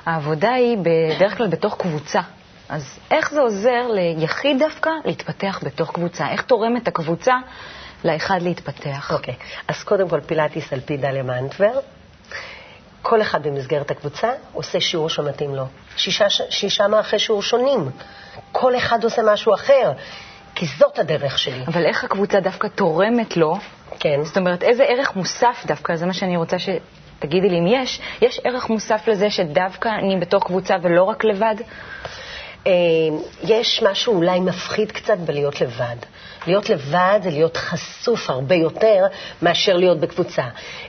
העבודה 0.05 0.53
היא 0.53 0.77
בדרך 0.77 1.37
כלל 1.37 1.47
בתוך 1.47 1.75
קבוצה. 1.77 2.21
אז 2.69 2.99
איך 3.11 3.31
זה 3.31 3.41
עוזר 3.41 3.87
ליחיד 3.89 4.59
דווקא 4.59 4.89
להתפתח 5.05 5.59
בתוך 5.63 5.91
קבוצה? 5.91 6.29
איך 6.29 6.41
תורמת 6.41 6.87
הקבוצה 6.87 7.35
לאחד 8.03 8.41
להתפתח? 8.41 9.11
אוקיי, 9.13 9.35
אז 9.67 9.83
קודם 9.83 10.09
כל 10.09 10.21
פילאטיס 10.21 10.73
על 10.73 10.79
פי 10.79 10.97
דליה 10.97 11.23
מאנטבר. 11.23 11.79
כל 13.01 13.21
אחד 13.21 13.47
במסגרת 13.47 13.91
הקבוצה 13.91 14.31
עושה 14.53 14.79
שיעור 14.81 15.09
שמתאים 15.09 15.55
לו. 15.55 15.65
שישה, 15.95 16.29
שישה 16.29 16.87
מערכי 16.87 17.19
שיעור 17.19 17.41
שונים. 17.41 17.89
כל 18.51 18.75
אחד 18.75 19.03
עושה 19.03 19.21
משהו 19.25 19.53
אחר, 19.53 19.91
כי 20.61 20.67
זאת 20.79 20.99
הדרך 20.99 21.39
שלי. 21.39 21.63
אבל 21.67 21.85
איך 21.85 22.03
הקבוצה 22.03 22.39
דווקא 22.39 22.67
תורמת 22.67 23.37
לו? 23.37 23.55
כן. 23.99 24.23
זאת 24.23 24.37
אומרת, 24.37 24.63
איזה 24.63 24.83
ערך 24.83 25.15
מוסף 25.15 25.63
דווקא, 25.65 25.95
זה 25.95 26.05
מה 26.05 26.13
שאני 26.13 26.37
רוצה 26.37 26.57
שתגידי 26.59 27.49
לי 27.49 27.59
אם 27.59 27.67
יש, 27.67 28.01
יש 28.21 28.39
ערך 28.43 28.69
מוסף 28.69 29.07
לזה 29.07 29.29
שדווקא 29.29 29.89
אני 29.89 30.19
בתוך 30.19 30.43
קבוצה 30.43 30.75
ולא 30.81 31.03
רק 31.03 31.23
לבד? 31.23 31.55
אה, 32.67 32.71
יש 33.43 33.83
משהו 33.83 34.15
אולי 34.15 34.39
מפחיד 34.39 34.91
קצת 34.91 35.17
בלהיות 35.17 35.61
לבד. 35.61 35.95
להיות 36.47 36.69
לבד 36.69 37.19
זה 37.23 37.29
להיות 37.29 37.57
חשוף 37.57 38.29
הרבה 38.29 38.55
יותר 38.55 39.05
מאשר 39.41 39.77
להיות 39.77 39.99
בקבוצה. 39.99 40.43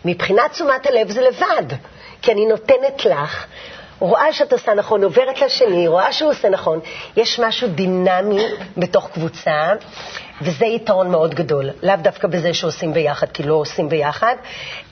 מבחינת 0.04 0.50
תשומת 0.50 0.86
הלב 0.86 1.10
זה 1.10 1.20
לבד, 1.20 1.76
כי 2.22 2.32
אני 2.32 2.46
נותנת 2.46 3.04
לך, 3.04 3.46
רואה 4.02 4.32
שאת 4.32 4.52
עושה 4.52 4.74
נכון, 4.74 5.04
עוברת 5.04 5.40
לשני, 5.40 5.88
רואה 5.88 6.12
שהוא 6.12 6.30
עושה 6.30 6.48
נכון. 6.48 6.80
יש 7.16 7.40
משהו 7.40 7.68
דינמי 7.68 8.44
בתוך 8.76 9.10
קבוצה, 9.12 9.72
וזה 10.42 10.66
יתרון 10.66 11.10
מאוד 11.10 11.34
גדול. 11.34 11.70
לאו 11.82 11.94
דווקא 12.02 12.28
בזה 12.28 12.54
שעושים 12.54 12.92
ביחד, 12.92 13.26
כי 13.32 13.42
לא 13.42 13.54
עושים 13.54 13.88
ביחד, 13.88 14.34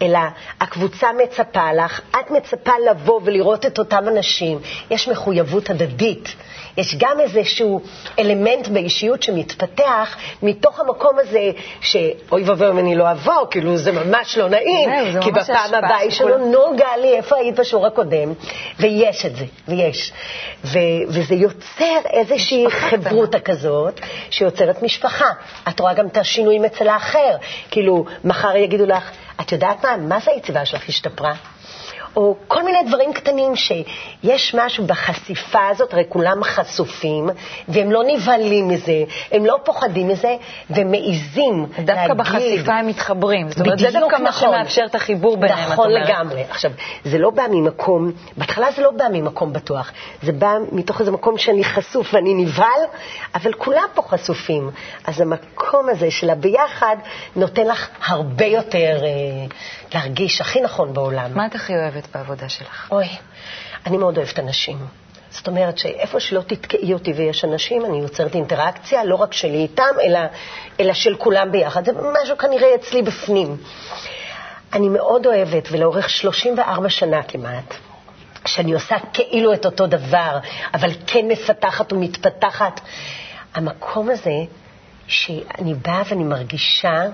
אלא 0.03 0.19
הקבוצה 0.61 1.09
מצפה 1.25 1.73
לך, 1.73 2.01
את 2.11 2.31
מצפה 2.31 2.73
לבוא 2.91 3.21
ולראות 3.25 3.67
את 3.67 3.79
אותם 3.79 4.09
אנשים. 4.09 4.59
יש 4.91 5.09
מחויבות 5.09 5.71
הדדית. 5.71 6.29
יש 6.77 6.97
גם 6.99 7.21
איזשהו 7.21 7.81
אלמנט 8.19 8.69
באישיות 8.69 9.23
שמתפתח 9.23 10.17
מתוך 10.43 10.81
המקום 10.81 11.19
הזה, 11.19 11.51
שאוי 11.81 12.43
ואבוי 12.43 12.71
אם 12.71 12.79
אני 12.79 12.97
לא 12.97 13.11
אבוא, 13.11 13.47
כאילו 13.51 13.77
זה 13.77 13.93
ממש 13.93 14.39
לא 14.39 14.49
נעים, 14.49 14.91
זהו, 15.13 15.23
כי 15.23 15.31
בפעם 15.31 15.75
הבאה 15.75 16.05
יש 16.05 16.21
לנו, 16.21 16.51
נו 16.51 16.77
גלי, 16.77 17.17
איפה 17.17 17.37
היית 17.37 17.61
בשיעור 17.61 17.87
הקודם? 17.87 18.33
ויש 18.79 19.27
את 19.27 19.37
זה, 19.37 19.45
ויש. 19.69 20.13
ו- 20.65 20.79
וזה 21.09 21.35
יוצר 21.35 21.99
איזושהי 22.13 22.71
חברותה 22.71 23.41
כזאת, 23.41 24.01
שיוצרת 24.31 24.83
משפחה. 24.83 25.31
את 25.69 25.81
רואה 25.81 25.95
גם 25.95 26.07
את 26.07 26.17
השינויים 26.17 26.65
אצל 26.65 26.89
האחר. 26.89 27.37
כאילו, 27.71 28.05
מחר 28.25 28.57
יגידו 28.57 28.87
לך, 28.87 29.11
את 29.41 29.53
יודעת 29.53 29.85
מה, 29.85 29.97
מה 29.97 30.21
זה 30.21 30.31
היציבה 30.31 30.65
שלך 30.65 30.89
השתפרה? 30.89 31.33
או 32.17 32.37
כל 32.49 32.63
מיני 32.63 32.79
דברים 32.87 33.13
קטנים 33.13 33.57
שיש 33.57 34.55
משהו 34.55 34.87
בחשיפה 34.87 35.69
הזאת, 35.69 35.95
הרי 35.95 36.05
כולם 36.09 36.45
חשופים, 36.45 37.31
והם 37.69 37.93
לא 37.93 38.03
נבהלים 38.07 38.69
מזה, 38.69 39.05
הם 39.33 39.47
לא 39.47 39.59
פוחדים 39.65 40.09
מזה, 40.09 40.37
והם 40.71 40.91
מעיזים 40.91 41.67
להגיד. 41.79 41.87
דווקא 41.87 42.15
בחשיפה 42.15 42.73
הם 42.73 42.87
מתחברים. 42.87 43.51
זאת 43.51 43.61
אומרת, 43.61 43.79
זה 43.79 43.91
דווקא 43.93 44.17
מה 44.17 44.29
נכון. 44.29 44.49
שמאפשר 44.55 44.83
את 44.87 44.95
החיבור 44.95 45.37
ביניהם, 45.37 45.59
את 45.59 45.73
נכון 45.73 45.91
אומרת. 45.91 46.09
לגמרי. 46.09 46.43
עכשיו, 46.51 46.71
זה 47.05 47.19
לא 47.19 47.31
בא 47.31 47.43
ממקום, 47.51 48.13
בהתחלה 48.37 48.67
זה 48.77 48.83
לא 48.83 48.91
בא 48.91 49.05
ממקום 49.13 49.53
בטוח, 49.53 49.93
זה 50.23 50.33
בא 50.33 50.53
מתוך 50.73 51.01
איזה 51.01 51.11
מקום 51.11 51.39
שאני 51.39 51.65
חשוף 51.65 52.15
ואני 52.15 52.35
נבהל, 52.35 52.81
אבל 53.35 53.53
כולם 53.53 53.85
פה 53.95 54.03
חשופים. 54.03 54.71
אז 55.05 55.21
המקום 55.21 55.89
הזה 55.89 56.11
של 56.11 56.31
הביחד 56.31 56.97
נותן 57.37 57.67
לך 57.67 57.89
הרבה 58.07 58.45
יותר 58.45 58.99
אה, 59.03 59.47
להרגיש 59.95 60.41
הכי 60.41 60.61
נכון 60.61 60.93
בעולם. 60.93 61.31
מה 61.35 61.47
את 61.47 61.55
הכי 61.55 61.73
אוהבת 61.73 62.00
בעבודה 62.15 62.49
שלך? 62.49 62.89
אוי, 62.93 63.09
אני 63.87 63.97
מאוד 63.97 64.17
אוהבת 64.17 64.39
אנשים. 64.39 64.79
זאת 65.31 65.49
אומרת 65.49 65.79
שאיפה 65.79 66.21
שלא 66.21 66.41
תתקעי 66.41 66.93
אותי 66.93 67.13
ויש 67.13 67.45
אנשים, 67.45 67.85
אני 67.85 67.99
יוצרת 67.99 68.35
אינטראקציה, 68.35 69.05
לא 69.05 69.15
רק 69.15 69.33
שלי 69.33 69.57
איתם, 69.57 69.95
אלא, 70.03 70.21
אלא 70.81 70.93
של 70.93 71.17
כולם 71.17 71.53
ביחד. 71.53 71.85
זה 71.85 71.93
משהו 72.23 72.39
כנראה 72.39 72.75
אצלי 72.75 73.03
בפנים. 73.03 73.57
אני 74.73 74.89
מאוד 74.89 75.27
אוהבת, 75.27 75.69
ולאורך 75.71 76.11
34 76.11 76.89
שנה 76.89 77.23
כמעט, 77.23 77.75
שאני 78.47 78.73
עושה 78.73 78.97
כאילו 79.13 79.53
את 79.53 79.67
אותו 79.67 79.87
דבר, 79.87 80.39
אבל 80.75 80.91
כן 81.07 81.29
מפתחת 81.29 81.93
ומתפתחת, 81.93 82.81
המקום 83.55 84.11
הזה 84.11 84.45
שאני 85.07 85.75
באה 85.75 86.03
ואני 86.09 86.25
מרגישה 86.25 87.05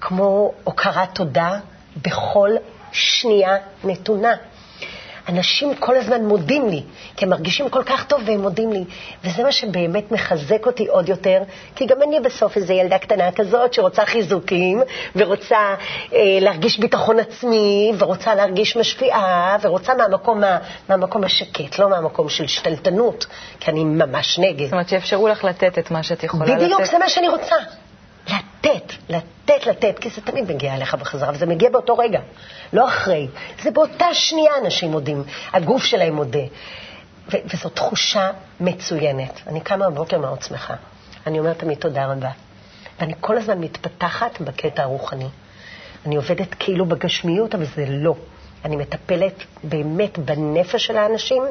כמו 0.00 0.52
הוקרת 0.64 1.14
תודה 1.14 1.58
בכל 2.02 2.50
שנייה 2.96 3.56
נתונה. 3.84 4.34
אנשים 5.28 5.74
כל 5.74 5.96
הזמן 5.96 6.24
מודים 6.24 6.68
לי, 6.68 6.82
כי 7.16 7.24
הם 7.24 7.30
מרגישים 7.30 7.68
כל 7.68 7.82
כך 7.86 8.04
טוב 8.04 8.20
והם 8.26 8.42
מודים 8.42 8.72
לי. 8.72 8.84
וזה 9.24 9.42
מה 9.42 9.52
שבאמת 9.52 10.12
מחזק 10.12 10.66
אותי 10.66 10.86
עוד 10.86 11.08
יותר, 11.08 11.42
כי 11.76 11.86
גם 11.86 12.02
אני 12.02 12.20
בסוף 12.20 12.56
איזו 12.56 12.72
ילדה 12.72 12.98
קטנה 12.98 13.32
כזאת 13.32 13.74
שרוצה 13.74 14.06
חיזוקים, 14.06 14.82
ורוצה 15.16 15.56
אה, 16.12 16.38
להרגיש 16.40 16.78
ביטחון 16.78 17.18
עצמי, 17.18 17.92
ורוצה 17.98 18.34
להרגיש 18.34 18.76
משפיעה, 18.76 19.56
ורוצה 19.60 19.94
מהמקום, 19.94 20.40
מה, 20.40 20.58
מהמקום 20.88 21.24
השקט, 21.24 21.78
לא 21.78 21.90
מהמקום 21.90 22.28
של 22.28 22.46
שתלטנות, 22.46 23.26
כי 23.60 23.70
אני 23.70 23.84
ממש 23.84 24.38
נגד. 24.38 24.64
זאת 24.64 24.72
אומרת, 24.72 24.88
שיאפשרו 24.88 25.28
לך 25.28 25.44
לתת 25.44 25.78
את 25.78 25.90
מה 25.90 26.02
שאת 26.02 26.24
יכולה 26.24 26.44
לתת. 26.44 26.64
בדיוק, 26.64 26.84
זה 26.84 26.98
מה 26.98 27.08
שאני 27.08 27.28
רוצה. 27.28 27.56
לתת, 28.66 28.92
לתת, 29.08 29.66
לתת, 29.66 29.98
כי 29.98 30.10
זה 30.10 30.20
תמיד 30.20 30.52
מגיע 30.52 30.74
אליך 30.74 30.94
בחזרה, 30.94 31.30
וזה 31.34 31.46
מגיע 31.46 31.70
באותו 31.70 31.98
רגע, 31.98 32.20
לא 32.72 32.88
אחרי. 32.88 33.28
זה 33.62 33.70
באותה 33.70 34.14
שנייה 34.14 34.52
אנשים 34.64 34.90
מודים, 34.90 35.24
הגוף 35.52 35.84
שלהם 35.84 36.14
מודה. 36.14 36.44
ו- 37.32 37.36
וזו 37.54 37.68
תחושה 37.68 38.30
מצוינת. 38.60 39.40
אני 39.46 39.60
קמה 39.60 39.90
בבוקר 39.90 40.18
מאוד 40.18 40.42
שמחה. 40.42 40.74
אני 41.26 41.38
אומרת 41.38 41.58
תמיד 41.58 41.78
תודה 41.78 42.06
רבה. 42.06 42.30
ואני 43.00 43.14
כל 43.20 43.36
הזמן 43.38 43.58
מתפתחת 43.58 44.40
בקטע 44.40 44.82
הרוחני. 44.82 45.28
אני 46.06 46.16
עובדת 46.16 46.54
כאילו 46.58 46.86
בגשמיות, 46.86 47.54
אבל 47.54 47.64
זה 47.64 47.84
לא. 47.88 48.14
אני 48.64 48.76
מטפלת 48.76 49.44
באמת 49.64 50.18
בנפש 50.18 50.86
של 50.86 50.96
האנשים, 50.96 51.42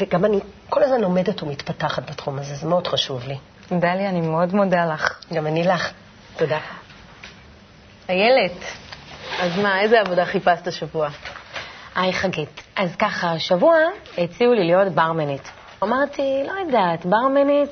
וגם 0.00 0.24
אני 0.24 0.38
כל 0.68 0.82
הזמן 0.82 1.00
לומדת 1.00 1.42
ומתפתחת 1.42 2.10
בתחום 2.10 2.38
הזה, 2.38 2.54
זה 2.54 2.66
מאוד 2.66 2.86
חשוב 2.86 3.26
לי. 3.26 3.36
דליה, 3.72 4.08
אני 4.08 4.20
מאוד 4.20 4.54
מודה 4.54 4.86
לך. 4.86 5.20
גם 5.32 5.46
אני 5.46 5.64
לך. 5.64 5.92
תודה. 6.40 6.58
איילת, 8.08 8.52
אז 9.40 9.58
מה, 9.58 9.80
איזה 9.80 10.00
עבודה 10.00 10.24
חיפשת 10.24 10.66
השבוע? 10.66 11.08
היי 11.94 12.12
חגית. 12.12 12.62
אז 12.76 12.96
ככה, 12.96 13.32
השבוע 13.32 13.76
הציעו 14.18 14.54
לי 14.54 14.64
להיות 14.64 14.88
ברמנית. 14.88 15.50
אמרתי, 15.82 16.42
לא 16.46 16.52
יודעת, 16.52 17.06
ברמנית, 17.06 17.70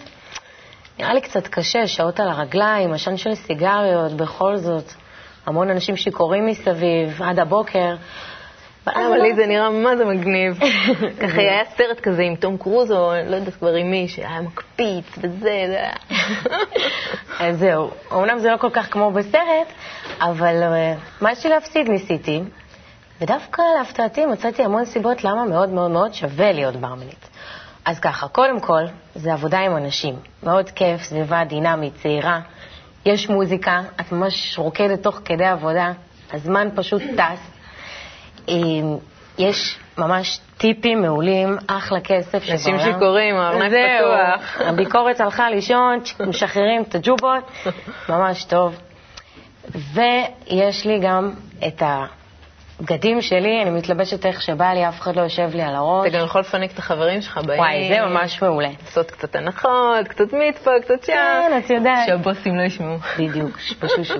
נראה 0.98 1.14
לי 1.14 1.20
קצת 1.20 1.46
קשה, 1.46 1.87
שעות 1.87 2.20
על 2.20 2.28
הרגליים, 2.28 2.92
עשן 2.92 3.16
של 3.16 3.35
סיגריות, 3.35 4.12
בכל 4.12 4.57
זאת. 4.57 4.92
המון 5.46 5.70
אנשים 5.70 5.96
שיכורים 5.96 6.46
מסביב, 6.46 7.22
עד 7.22 7.38
הבוקר. 7.38 7.94
אבל 8.94 9.20
לי 9.22 9.35
זה 9.35 9.46
נראה 9.46 9.70
מה 9.70 9.96
זה 9.96 10.05
מגניב. 10.05 10.59
ככה 11.22 11.40
היה 11.40 11.64
סרט 11.77 12.01
כזה 12.01 12.22
עם 12.22 12.37
תום 12.37 12.57
קרוז, 12.57 12.92
או 12.92 13.12
לא 13.27 13.37
יודעת 13.37 13.55
כבר 13.55 13.74
עם 13.74 13.90
מי, 13.90 14.09
שהיה 14.09 14.40
מקפיץ 14.40 15.05
וזה, 15.18 15.38
זה 15.40 15.77
היה... 15.77 15.92
אז 17.40 17.59
זהו, 17.59 17.90
אמנם 18.12 18.38
זה 18.38 18.51
לא 18.51 18.57
כל 18.57 18.70
כך 18.70 18.92
כמו 18.92 19.11
בסרט, 19.11 19.68
אבל 20.20 20.62
אה, 20.62 20.94
מה 21.20 21.33
יש 21.33 21.46
לי 21.46 21.51
להפסיד 21.51 21.88
ניסיתי, 21.88 22.40
ודווקא 23.20 23.62
להפתעתי 23.79 24.27
מצאתי 24.27 24.62
המון 24.62 24.85
סיבות 24.85 25.24
למה 25.24 25.44
מאוד 25.44 25.68
מאוד 25.68 25.90
מאוד 25.90 26.14
שווה 26.14 26.53
להיות 26.53 26.77
ברמנית. 26.77 27.29
אז 27.85 28.01
ככה, 28.01 28.29
קודם 28.29 28.61
כל, 28.61 28.83
זה 29.14 29.33
עבודה 29.33 29.59
עם 29.59 29.77
אנשים. 29.77 30.14
מאוד 30.42 30.70
כיף, 30.70 31.03
סביבה 31.03 31.44
דינמית, 31.44 31.92
צעירה. 32.03 32.40
יש 33.07 33.29
מוזיקה, 33.29 33.81
את 34.01 34.12
ממש 34.12 34.59
רוקדת 34.59 35.03
תוך 35.03 35.20
כדי 35.24 35.44
עבודה, 35.44 35.92
הזמן 36.33 36.68
פשוט 36.74 37.03
טס. 37.03 37.58
יש 39.38 39.78
ממש 39.98 40.40
טיפים 40.58 41.02
מעולים, 41.02 41.56
אחלה 41.66 42.00
כסף 42.00 42.42
שבעולם. 42.42 42.52
אנשים 42.52 42.78
שיכורים, 42.78 43.37
הארנק 43.37 43.72
פתוח. 43.72 44.61
הביקורת 44.61 45.20
הלכה 45.20 45.50
לישון, 45.50 45.98
משחררים 46.26 46.82
את 46.82 46.94
הג'ובות, 46.94 47.50
ממש 48.08 48.44
טוב. 48.44 48.78
ויש 49.74 50.87
לי 50.87 50.98
גם 51.02 51.30
את 51.66 51.82
הבגדים 52.80 53.22
שלי, 53.22 53.62
אני 53.62 53.70
מתלבשת 53.70 54.26
איך 54.26 54.42
שבא 54.42 54.72
לי, 54.72 54.88
אף 54.88 55.00
אחד 55.00 55.16
לא 55.16 55.22
יושב 55.22 55.50
לי 55.54 55.62
על 55.62 55.74
הראש. 55.74 56.08
אתה 56.08 56.18
גם 56.18 56.24
יכול 56.24 56.40
לפנק 56.40 56.72
את 56.72 56.78
החברים 56.78 57.22
שלך 57.22 57.38
באים. 57.38 57.61
וואי, 57.61 57.88
זה 57.88 58.00
ממש 58.06 58.42
מעולה. 58.42 58.68
לעשות 58.84 59.11
קצת 59.11 59.37
הנחות, 59.37 60.08
קצת 60.08 60.32
מצפה, 60.32 60.70
קצת 60.82 61.04
שם. 61.04 61.12
כן, 61.12 61.61
את 61.64 61.70
יודעת. 61.70 62.06
שהבוסים 62.06 62.56
לא 62.56 62.62
ישמעו. 62.62 62.96
בדיוק, 63.18 63.58
פשושו. 63.80 64.14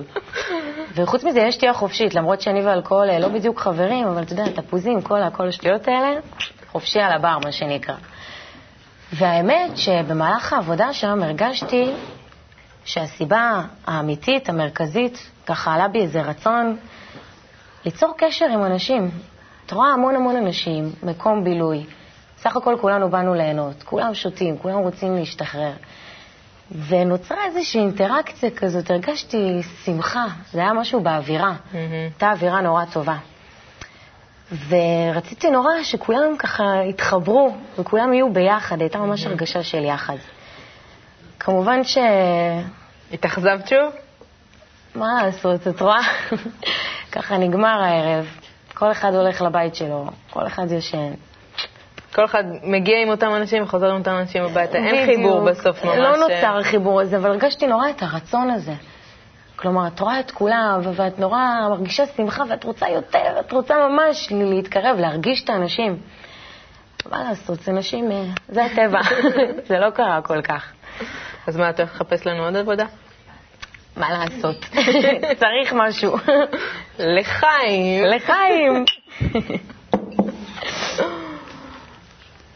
וחוץ 0.95 1.25
מזה, 1.25 1.41
יש 1.41 1.55
שתייה 1.55 1.75
חופשית, 1.75 2.15
למרות 2.15 2.41
שאני 2.41 2.67
ואלכוהול 2.67 3.11
אה, 3.11 3.19
לא 3.19 3.29
בדיוק 3.29 3.61
חברים, 3.61 4.07
אבל 4.07 4.23
אתה 4.23 4.33
יודע, 4.33 4.45
תפוזים, 4.49 5.03
כל 5.03 5.49
השטויות 5.49 5.89
האלה, 5.89 6.21
חופשי 6.73 7.01
על 7.01 7.13
הבר, 7.13 7.39
מה 7.45 7.53
שנקרא. 7.53 7.95
והאמת 9.13 9.77
שבמהלך 9.77 10.53
העבודה 10.53 10.93
שם 10.93 11.23
הרגשתי 11.23 11.93
שהסיבה 12.85 13.63
האמיתית, 13.87 14.49
המרכזית, 14.49 15.31
ככה 15.47 15.75
עלה 15.75 15.89
בי 15.89 16.01
איזה 16.01 16.23
רצון 16.23 16.77
ליצור 17.85 18.15
קשר 18.17 18.47
עם 18.47 18.65
אנשים. 18.65 19.11
את 19.67 19.73
רואה 19.73 19.89
המון 19.89 20.17
המון 20.17 20.37
אנשים, 20.37 20.93
מקום 21.03 21.45
בילוי. 21.45 21.87
סך 22.39 22.57
הכל 22.57 22.77
כולנו 22.81 23.11
באנו 23.11 23.35
ליהנות, 23.35 23.83
כולם 23.83 24.15
שותים, 24.15 24.59
כולם 24.59 24.79
רוצים 24.79 25.17
להשתחרר. 25.17 25.73
ונוצרה 26.89 27.45
איזושהי 27.45 27.81
אינטראקציה 27.81 28.51
כזאת, 28.51 28.91
הרגשתי 28.91 29.61
שמחה, 29.85 30.27
זה 30.53 30.61
היה 30.61 30.73
משהו 30.73 31.01
באווירה. 31.01 31.53
הייתה 31.73 32.31
אווירה 32.31 32.61
נורא 32.61 32.85
טובה. 32.85 33.17
ורציתי 34.69 35.51
נורא 35.51 35.83
שכולם 35.83 36.37
ככה 36.39 36.65
יתחברו 36.85 37.57
וכולם 37.79 38.13
יהיו 38.13 38.33
ביחד, 38.33 38.81
הייתה 38.81 38.99
ממש 38.99 39.27
הרגשה 39.27 39.63
של 39.63 39.85
יחד. 39.85 40.17
כמובן 41.39 41.85
ש... 41.85 41.99
התאכזבת 43.13 43.69
שוב? 43.69 43.93
מה 44.95 45.23
לעשות, 45.25 45.69
את 45.69 45.81
רואה? 45.81 46.01
ככה 47.13 47.37
נגמר 47.37 47.83
הערב, 47.83 48.27
כל 48.75 48.93
אחד 48.93 49.15
הולך 49.15 49.43
לבית 49.43 49.75
שלו, 49.75 50.07
כל 50.31 50.47
אחד 50.47 50.73
ישן. 50.73 51.13
כל 52.15 52.25
אחד 52.25 52.45
מגיע 52.63 53.03
עם 53.03 53.09
אותם 53.09 53.35
אנשים 53.37 53.63
וחוזר 53.63 53.87
עם 53.87 53.99
אותם 53.99 54.11
אנשים 54.11 54.45
הביתה. 54.45 54.79
אין. 54.79 55.07
חיבור 55.07 55.41
בסוף 55.41 55.85
ממש. 55.85 55.99
לא 55.99 56.17
נוצר 56.17 56.59
החיבור 56.59 57.01
הזה, 57.01 57.17
אבל 57.17 57.31
הרגשתי 57.31 57.67
נורא 57.67 57.91
את 57.91 58.03
הרצון 58.03 58.51
הזה. 58.51 58.73
כלומר, 59.57 59.87
את 59.87 60.01
רואה 60.01 60.21
את 60.21 60.31
כולם, 60.31 60.81
ואת 60.97 61.19
נורא 61.19 61.39
מרגישה 61.71 62.07
שמחה, 62.07 62.43
ואת 62.49 62.65
רוצה 62.65 62.89
יותר, 62.89 63.41
את 63.41 63.53
רוצה 63.53 63.75
ממש 63.89 64.29
להתקרב, 64.31 64.97
להרגיש 64.99 65.45
את 65.45 65.51
האנשים. 65.51 65.97
מה 67.11 67.25
לעשות, 67.25 67.61
זה 67.61 67.73
נשים, 67.73 68.13
אה, 68.13 68.23
זה 68.49 68.65
הטבע, 68.65 69.01
זה 69.69 69.79
לא 69.79 69.91
קרה 69.91 70.21
כל 70.23 70.43
כך. 70.43 70.73
אז 71.47 71.57
מה, 71.57 71.71
אתה 71.71 71.83
הולך 71.83 71.95
לחפש 71.95 72.27
לנו 72.27 72.45
עוד 72.45 72.57
עבודה? 72.57 72.85
מה 73.97 74.11
לעשות? 74.11 74.57
צריך 75.41 75.73
משהו. 75.73 76.17
לחיים. 76.99 78.05
לחיים. 78.05 78.85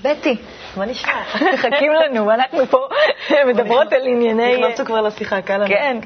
בטי, 0.02 0.36
מה 0.76 0.86
נשמע? 0.86 1.22
מחכים 1.54 1.92
לנו, 1.92 2.26
ואנחנו 2.26 2.66
פה 2.66 2.88
מדברות 3.46 3.92
על 3.92 4.06
ענייני... 4.06 4.56
נכנסנו 4.56 4.84
כבר 4.86 5.00
לשיחה, 5.00 5.42
קל 5.42 5.56
לנו. 5.56 5.66
כן. 5.66 5.98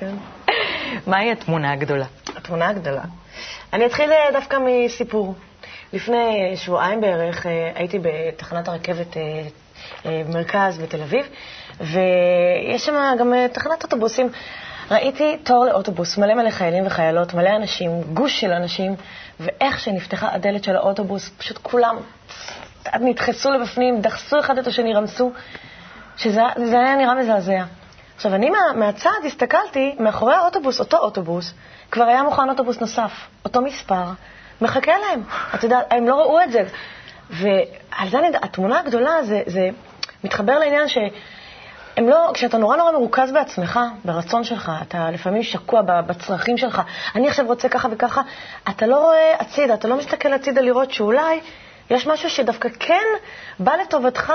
מהי 1.07 1.33
התמונה 1.33 1.73
הגדולה? 1.73 2.07
התמונה 2.37 2.69
הגדולה. 2.69 3.03
אני 3.73 3.87
אתחיל 3.87 4.13
אה, 4.13 4.33
דווקא 4.33 4.57
מסיפור. 4.61 5.35
לפני 5.93 6.53
שבועיים 6.57 7.01
בערך 7.01 7.47
אה, 7.47 7.73
הייתי 7.75 7.99
בתחנת 8.03 8.69
הרכבת 8.69 9.17
אה, 9.17 9.23
אה, 10.07 10.23
במרכז 10.29 10.79
בתל 10.79 11.03
אביב, 11.03 11.27
ויש 11.81 12.87
שם 12.87 13.17
גם 13.19 13.35
אה, 13.35 13.47
תחנת 13.53 13.83
אוטובוסים. 13.85 14.29
ראיתי 14.91 15.37
תור 15.43 15.65
לאוטובוס, 15.65 16.19
מלא 16.19 16.35
מלא 16.35 16.51
חיילים 16.51 16.87
וחיילות, 16.87 17.35
מלא 17.35 17.51
אנשים, 17.57 17.91
גוש 18.03 18.41
של 18.41 18.53
אנשים, 18.53 18.95
ואיך 19.41 19.81
שנפתחה 19.81 20.33
הדלת 20.33 20.65
של 20.65 20.77
האוטובוס, 20.77 21.31
פשוט 21.39 21.59
כולם 21.63 21.97
נדחסו 23.01 23.51
לבפנים, 23.51 24.01
דחסו 24.01 24.41
אחד 24.41 24.59
את 24.59 24.67
השני, 24.67 24.95
רמסו, 24.95 25.33
שזה 26.17 26.43
זה 26.65 26.81
היה 26.81 26.97
נראה 26.97 27.15
מזעזע. 27.15 27.65
עכשיו, 28.17 28.35
אני 28.35 28.51
מה, 28.51 28.59
מהצד 28.75 29.11
הסתכלתי, 29.27 29.97
מאחורי 29.99 30.35
האוטובוס, 30.35 30.81
אותו 30.81 30.97
אוטובוס, 30.97 31.55
כבר 31.91 32.05
היה 32.05 32.23
מוכן 32.23 32.49
אוטובוס 32.51 32.81
נוסף, 32.81 33.13
אותו 33.45 33.63
מספר, 33.63 34.05
מחכה 34.61 34.93
להם. 34.99 35.23
את 35.55 35.65
יודעת, 35.65 35.87
הם 35.91 36.09
לא 36.09 36.15
ראו 36.15 36.41
את 36.41 36.53
זה. 36.53 36.65
ועל 37.31 38.09
זה 38.11 38.19
אני, 38.19 38.29
התמונה 38.43 38.79
הגדולה 38.79 39.23
זה, 39.23 39.43
זה 39.47 39.69
מתחבר 40.25 40.59
לעניין 40.59 40.89
ש... 40.89 40.99
הם 41.97 42.09
לא, 42.09 42.31
כשאתה 42.35 42.59
נורא 42.59 42.77
נורא 42.77 42.93
מרוכז 42.93 43.33
בעצמך, 43.33 43.81
ברצון 44.05 44.45
שלך, 44.45 44.73
אתה 44.83 45.11
לפעמים 45.11 45.43
שקוע 45.43 45.83
בצרכים 45.83 46.57
שלך, 46.57 46.83
אני 47.15 47.29
עכשיו 47.29 47.47
רוצה 47.47 47.69
ככה 47.69 47.89
וככה, 47.91 48.23
אתה 48.69 48.87
לא 48.87 48.99
רואה 48.99 49.35
הצידה, 49.39 49.75
אתה 49.75 49.89
לא 49.89 49.97
מסתכל 49.97 50.33
הצידה 50.33 50.61
לראות 50.61 50.91
שאולי 50.91 51.41
יש 51.91 52.07
משהו 52.07 52.31
שדווקא 52.31 52.69
כן 52.81 53.05
בא 53.59 53.73
לטובתך, 53.77 54.33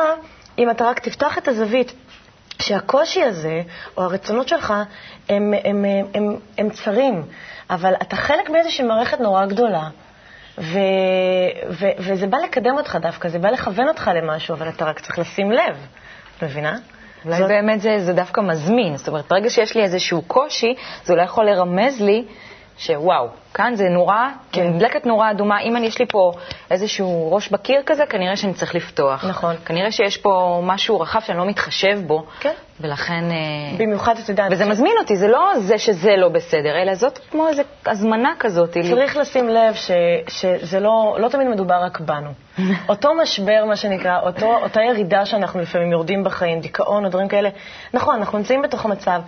אם 0.60 0.70
אתה 0.70 0.86
רק 0.86 1.00
תפתח 1.00 1.38
את 1.38 1.48
הזווית, 1.48 1.94
שהקושי 2.62 3.24
הזה, 3.24 3.62
או 3.98 4.04
הרצונות 4.04 4.48
שלך, 4.48 4.74
הם, 5.30 5.54
הם, 5.64 5.86
הם, 5.86 6.06
הם, 6.14 6.36
הם 6.58 6.70
צרים, 6.70 7.24
אבל 7.70 7.94
אתה 8.02 8.16
חלק 8.16 8.50
מאיזושהי 8.50 8.86
מערכת 8.86 9.20
נורא 9.20 9.46
גדולה. 9.46 9.90
ו, 10.58 10.80
ו, 11.70 11.88
וזה 12.00 12.28
בא 12.28 12.38
לקדם 12.38 12.78
אותך 12.78 12.98
דווקא, 13.02 13.30
זה 13.30 13.40
בא 13.40 13.50
לכוון 13.50 13.88
אותך 13.88 14.12
למשהו, 14.16 14.56
אבל 14.56 14.70
אתה 14.70 14.86
רק 14.86 15.00
צריך 15.00 15.20
לשים 15.20 15.52
לב, 15.52 15.88
מבינה? 16.42 16.78
אולי 17.26 17.38
זאת... 17.38 17.48
באמת 17.48 17.82
זה, 17.82 18.00
זה 18.00 18.14
דווקא 18.14 18.42
מזמין. 18.42 18.98
זאת 18.98 19.08
אומרת, 19.08 19.26
ברגע 19.30 19.50
שיש 19.50 19.76
לי 19.76 19.84
איזשהו 19.84 20.22
קושי, 20.22 20.76
זה 21.04 21.14
אולי 21.14 21.26
יכול 21.26 21.46
לרמז 21.46 22.02
לי 22.02 22.26
שוואו, 22.78 23.28
כאן 23.54 23.76
זה 23.76 23.90
נורה, 23.90 24.32
כן. 24.52 24.68
נדלקת 24.68 25.06
נורה 25.06 25.32
אדומה. 25.32 25.62
אם 25.62 25.78
אני, 25.78 25.88
יש 25.88 26.00
לי 26.00 26.06
פה 26.06 26.32
איזשהו 26.72 27.34
ראש 27.34 27.50
בקיר 27.50 27.82
כזה, 27.86 28.06
כנראה 28.06 28.36
שאני 28.36 28.54
צריך 28.54 28.76
לפתוח. 28.76 29.26
נכון. 29.26 29.56
כנראה 29.66 29.92
שיש 29.92 30.18
פה 30.18 30.62
משהו 30.64 31.00
רחב 31.00 31.20
שאני 31.20 31.38
לא 31.38 31.46
מתחשב 31.46 32.00
בו. 32.08 32.26
כן. 32.40 32.54
ולכן... 32.82 33.24
אה, 33.32 33.78
במיוחד, 33.78 34.16
את 34.18 34.30
יודעת... 34.30 34.52
וזה 34.52 34.66
מזמין 34.66 34.94
אותי, 35.00 35.16
זה 35.16 35.28
לא 35.28 35.52
זה 35.60 35.78
שזה 35.78 36.16
לא 36.16 36.30
בסדר, 36.30 36.82
אלא 36.82 36.96
זאת 36.96 37.18
כמו 37.32 37.48
איזו 37.48 37.62
הזמנה 37.86 38.34
כזאת. 38.40 38.70
צריך 38.70 39.16
לי... 39.16 39.22
לשים 39.22 39.50
לב 39.50 39.74
ש, 39.74 39.92
שזה 40.28 40.80
לא, 40.80 41.18
לא 41.20 41.28
תמיד 41.28 41.48
מדובר 41.48 41.84
רק 41.84 42.00
בנו. 42.00 42.30
אותו 42.90 43.10
משבר, 43.22 43.66
מה 43.68 43.76
שנקרא, 43.76 44.20
אותו, 44.20 44.56
אותה 44.64 44.82
ירידה 44.82 45.26
שאנחנו 45.26 45.60
לפעמים 45.60 45.92
יורדים 45.92 46.24
בחיים, 46.24 46.60
דיכאון 46.60 47.06
או 47.06 47.10
דברים 47.10 47.28
כאלה, 47.28 47.50
נכון, 47.94 48.16
אנחנו 48.16 48.38
נמצאים 48.38 48.62
בתוך 48.62 48.86
המצב. 48.86 49.22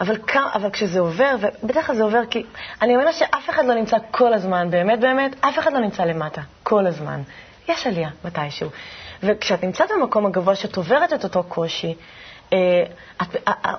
אבל, 0.00 0.16
אבל 0.54 0.70
כשזה 0.70 1.00
עובר, 1.00 1.36
ובדרך 1.40 1.86
כלל 1.86 1.96
זה 1.96 2.02
עובר 2.02 2.26
כי 2.30 2.44
אני 2.82 2.96
אומרת 2.96 3.14
שאף 3.14 3.50
אחד 3.50 3.64
לא 3.64 3.74
נמצא 3.74 3.96
כל 4.10 4.32
הזמן, 4.32 4.70
באמת 4.70 5.00
באמת, 5.00 5.36
אף 5.40 5.58
אחד 5.58 5.72
לא 5.72 5.80
נמצא 5.80 6.04
למטה 6.04 6.40
כל 6.62 6.86
הזמן. 6.86 7.22
יש 7.68 7.86
עלייה 7.86 8.10
מתישהו. 8.24 8.70
וכשאת 9.22 9.64
נמצאת 9.64 9.90
במקום 9.96 10.26
הגבוה, 10.26 10.54
שאת 10.54 10.76
עוברת 10.76 11.12
את 11.12 11.24
אותו 11.24 11.42
קושי, 11.42 11.94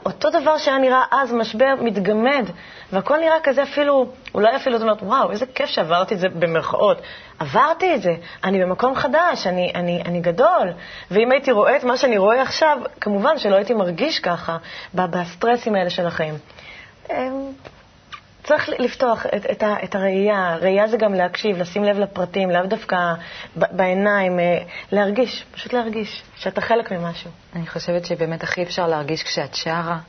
אותו 0.06 0.30
דבר 0.30 0.58
שהיה 0.58 0.78
נראה 0.78 1.04
אז 1.12 1.34
משבר 1.34 1.74
מתגמד, 1.82 2.46
והכל 2.92 3.18
נראה 3.20 3.40
כזה 3.44 3.64
אפילו, 3.64 4.06
אולי 4.34 4.56
אפילו 4.56 4.78
את 4.78 4.82
אומרת, 4.82 5.04
וואו, 5.04 5.32
איזה 5.32 5.46
כיף 5.46 5.70
שעברתי 5.70 6.14
את 6.16 6.20
זה 6.20 6.30
במרכאות. 6.30 6.98
עברתי 7.40 7.96
את 7.96 8.02
זה, 8.02 8.16
אני 8.44 8.64
במקום 8.64 8.96
חדש, 8.96 9.48
אני, 9.48 9.72
אני, 9.76 10.02
אני 10.06 10.20
גדול. 10.20 10.74
ואם 11.12 11.32
הייתי 11.32 11.52
רואה 11.52 11.76
את 11.76 11.84
מה 11.84 11.98
שאני 11.98 12.18
רואה 12.18 12.42
עכשיו, 12.42 12.78
כמובן 13.02 13.38
שלא 13.38 13.56
הייתי 13.56 13.74
מרגיש 13.74 14.20
ככה 14.20 14.58
בסטרסים 14.94 15.76
האלה 15.76 15.90
של 15.90 16.08
החיים. 16.08 16.34
צריך 18.44 18.70
לפתוח 18.80 19.26
את, 19.26 19.46
את, 19.52 19.64
ה, 19.64 19.76
את 19.84 19.96
הראייה. 19.96 20.56
ראייה 20.56 20.88
זה 20.88 20.98
גם 20.98 21.14
להקשיב, 21.14 21.58
לשים 21.58 21.84
לב 21.84 22.00
לפרטים, 22.00 22.50
לאו 22.50 22.66
דווקא 22.66 22.98
בעיניים, 23.56 24.40
אה, 24.40 24.58
להרגיש, 24.92 25.46
פשוט 25.52 25.74
להרגיש 25.74 26.24
שאתה 26.36 26.62
חלק 26.62 26.92
ממשהו. 26.92 27.32
אני 27.56 27.68
חושבת 27.68 28.06
שבאמת 28.06 28.44
הכי 28.44 28.64
אפשר 28.64 28.88
להרגיש 28.88 29.24
כשאת 29.24 29.56
שרה, 29.56 30.00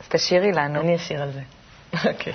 אז 0.00 0.08
תשאירי 0.08 0.52
לנו. 0.52 0.80
אני 0.80 0.96
אשיר 0.96 1.22
על 1.22 1.30
זה. 1.30 1.40
אוקיי. 2.10 2.32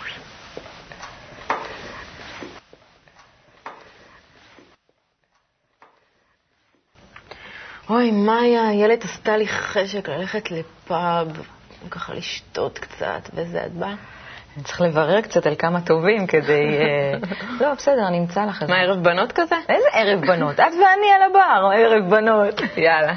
אוי, 7.90 8.12
מאיה, 8.12 8.68
הילד 8.68 9.04
עשתה 9.04 9.38
לי 9.38 9.48
חשק 9.48 10.10
ללכת 10.10 10.52
לפאב, 10.52 11.28
ככה 11.90 12.14
לשתות 12.14 12.80
קצת, 12.80 13.30
וזה, 13.34 13.66
את 13.66 13.72
באה? 13.72 13.96
אני 14.56 14.64
צריך 14.64 14.82
לברר 14.82 15.22
קצת 15.22 15.46
על 15.46 15.56
כמה 15.56 15.82
טובים 15.82 16.28
כדי... 16.28 16.78
אה, 16.78 17.20
לא, 17.62 17.74
בסדר, 17.74 18.08
אני 18.08 18.20
אמצא 18.20 18.46
לך 18.46 18.64
את 18.64 18.68
זה. 18.68 18.74
מה, 18.74 18.80
ערב 18.80 19.04
בנות 19.04 19.32
כזה? 19.32 19.56
איזה 19.70 19.88
ערב 19.94 20.22
בנות? 20.26 20.54
את 20.54 20.60
ואני 20.60 21.12
על 21.16 21.22
הבר, 21.30 21.70
ערב 21.76 22.10
בנות. 22.10 22.62
יאללה. 22.78 23.14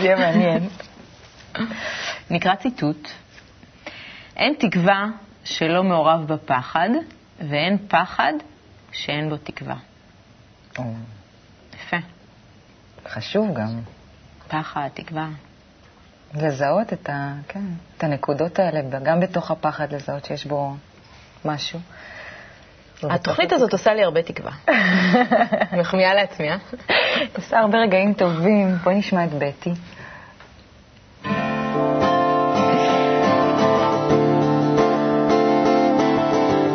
זה 0.00 0.06
יהיה 0.06 0.16
מעניין. 0.16 0.68
נקרא 2.30 2.54
ציטוט: 2.54 3.08
אין 4.36 4.54
תקווה 4.58 5.06
שלא 5.44 5.84
מעורב 5.84 6.32
בפחד, 6.32 6.88
ואין 7.38 7.78
פחד 7.88 8.32
שאין 8.92 9.30
בו 9.30 9.36
תקווה. 9.36 9.76
יפה. 11.74 11.96
חשוב 13.08 13.54
גם. 13.54 13.80
פחד, 14.48 14.88
תקווה. 14.94 15.28
לזהות 16.34 16.92
את, 16.92 17.10
ה, 17.10 17.32
כן, 17.48 17.64
את 17.96 18.04
הנקודות 18.04 18.58
האלה, 18.58 18.80
גם 19.02 19.20
בתוך 19.20 19.50
הפחד 19.50 19.92
לזהות 19.92 20.24
שיש 20.24 20.46
בו 20.46 20.74
משהו. 21.44 21.78
התוכנית 23.02 23.52
הזאת 23.52 23.72
עושה 23.72 23.94
לי 23.94 24.04
הרבה 24.04 24.22
תקווה. 24.22 24.52
מחמיאה 25.80 26.14
לעצמי, 26.14 26.50
אה? 26.50 26.56
עושה 27.36 27.58
הרבה 27.58 27.78
רגעים 27.78 28.12
טובים. 28.12 28.74
בואי 28.84 28.98
נשמע 28.98 29.24
את 29.24 29.30
בטי. 29.38 29.74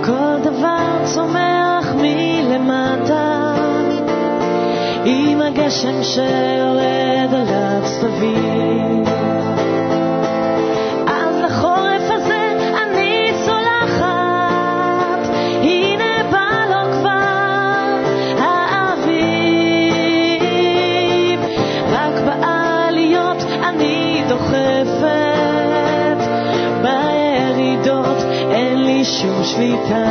כל 0.05 0.39
דבר 0.43 1.05
צומח 1.13 1.87
מלמטה 1.95 3.55
עם 5.05 5.41
הגשם 5.41 6.03
שיורד 6.03 7.33
על 7.33 7.47
הצלבים 7.49 9.12
שום 29.05 29.43
שביתה 29.43 30.03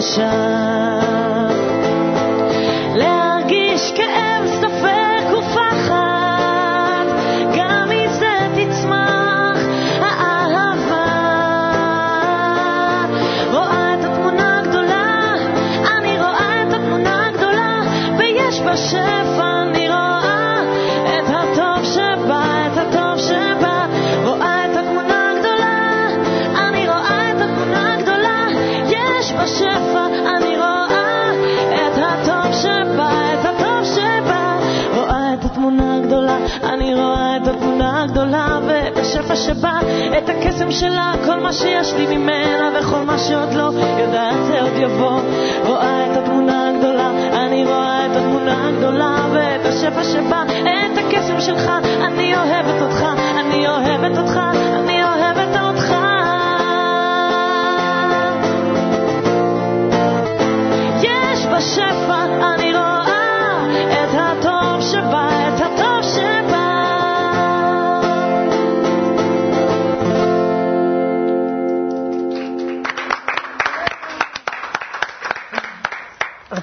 sa. 0.00 1.57
מה 41.48 41.54
שיש 41.54 41.92
לי 41.94 42.16
ממנה 42.16 42.70
וכל 42.80 43.02
מה 43.02 43.18
שעוד 43.18 43.52
לא 43.52 43.70
יודעת 43.98 44.46
זה 44.46 44.62
עוד 44.62 44.72
יבוא. 44.76 45.20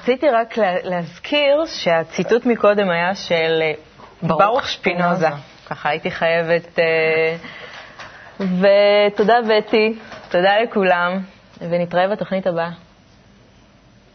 רציתי 0.06 0.28
רק 0.30 0.56
לה- 0.58 0.82
להזכיר 0.82 1.64
שהציטוט 1.66 2.46
מקודם 2.46 2.90
היה 2.90 3.14
של 3.14 3.58
אה, 3.62 3.72
ברוך 4.22 4.68
שפינוזה. 4.68 5.28
ככה 5.70 5.88
הייתי 5.88 6.10
חייבת. 6.10 6.78
אה, 6.78 7.36
ותודה 8.40 9.34
בטי, 9.48 9.98
תודה 10.28 10.50
לכולם, 10.62 11.18
ונתראה 11.60 12.08
בתוכנית 12.08 12.46
הבאה. 12.46 12.70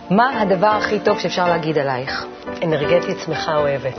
מה 0.09 0.41
הדבר 0.41 0.67
הכי 0.67 0.99
טוב 0.99 1.19
שאפשר 1.19 1.47
להגיד 1.49 1.77
עלייך? 1.77 2.25
אנרגטית, 2.63 3.17
שמחה, 3.25 3.55
אוהבת. 3.55 3.97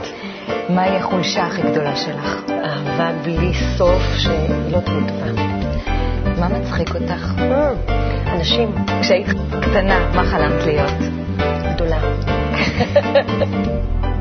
מהי 0.69 0.97
החולשה 0.97 1.43
הכי 1.43 1.61
גדולה 1.61 1.95
שלך? 1.95 2.41
אהבה 2.49 3.11
בלי 3.23 3.51
סוף 3.77 4.01
שלא 4.17 4.79
טובה. 4.79 5.41
מה 6.39 6.47
מצחיק 6.47 6.95
אותך? 6.95 7.41
אנשים. 8.27 8.75
כשהיית 9.01 9.27
קטנה, 9.61 10.09
מה 10.15 10.23
חלמת 10.23 10.63
להיות? 10.65 10.91
גדולה. 11.83 11.99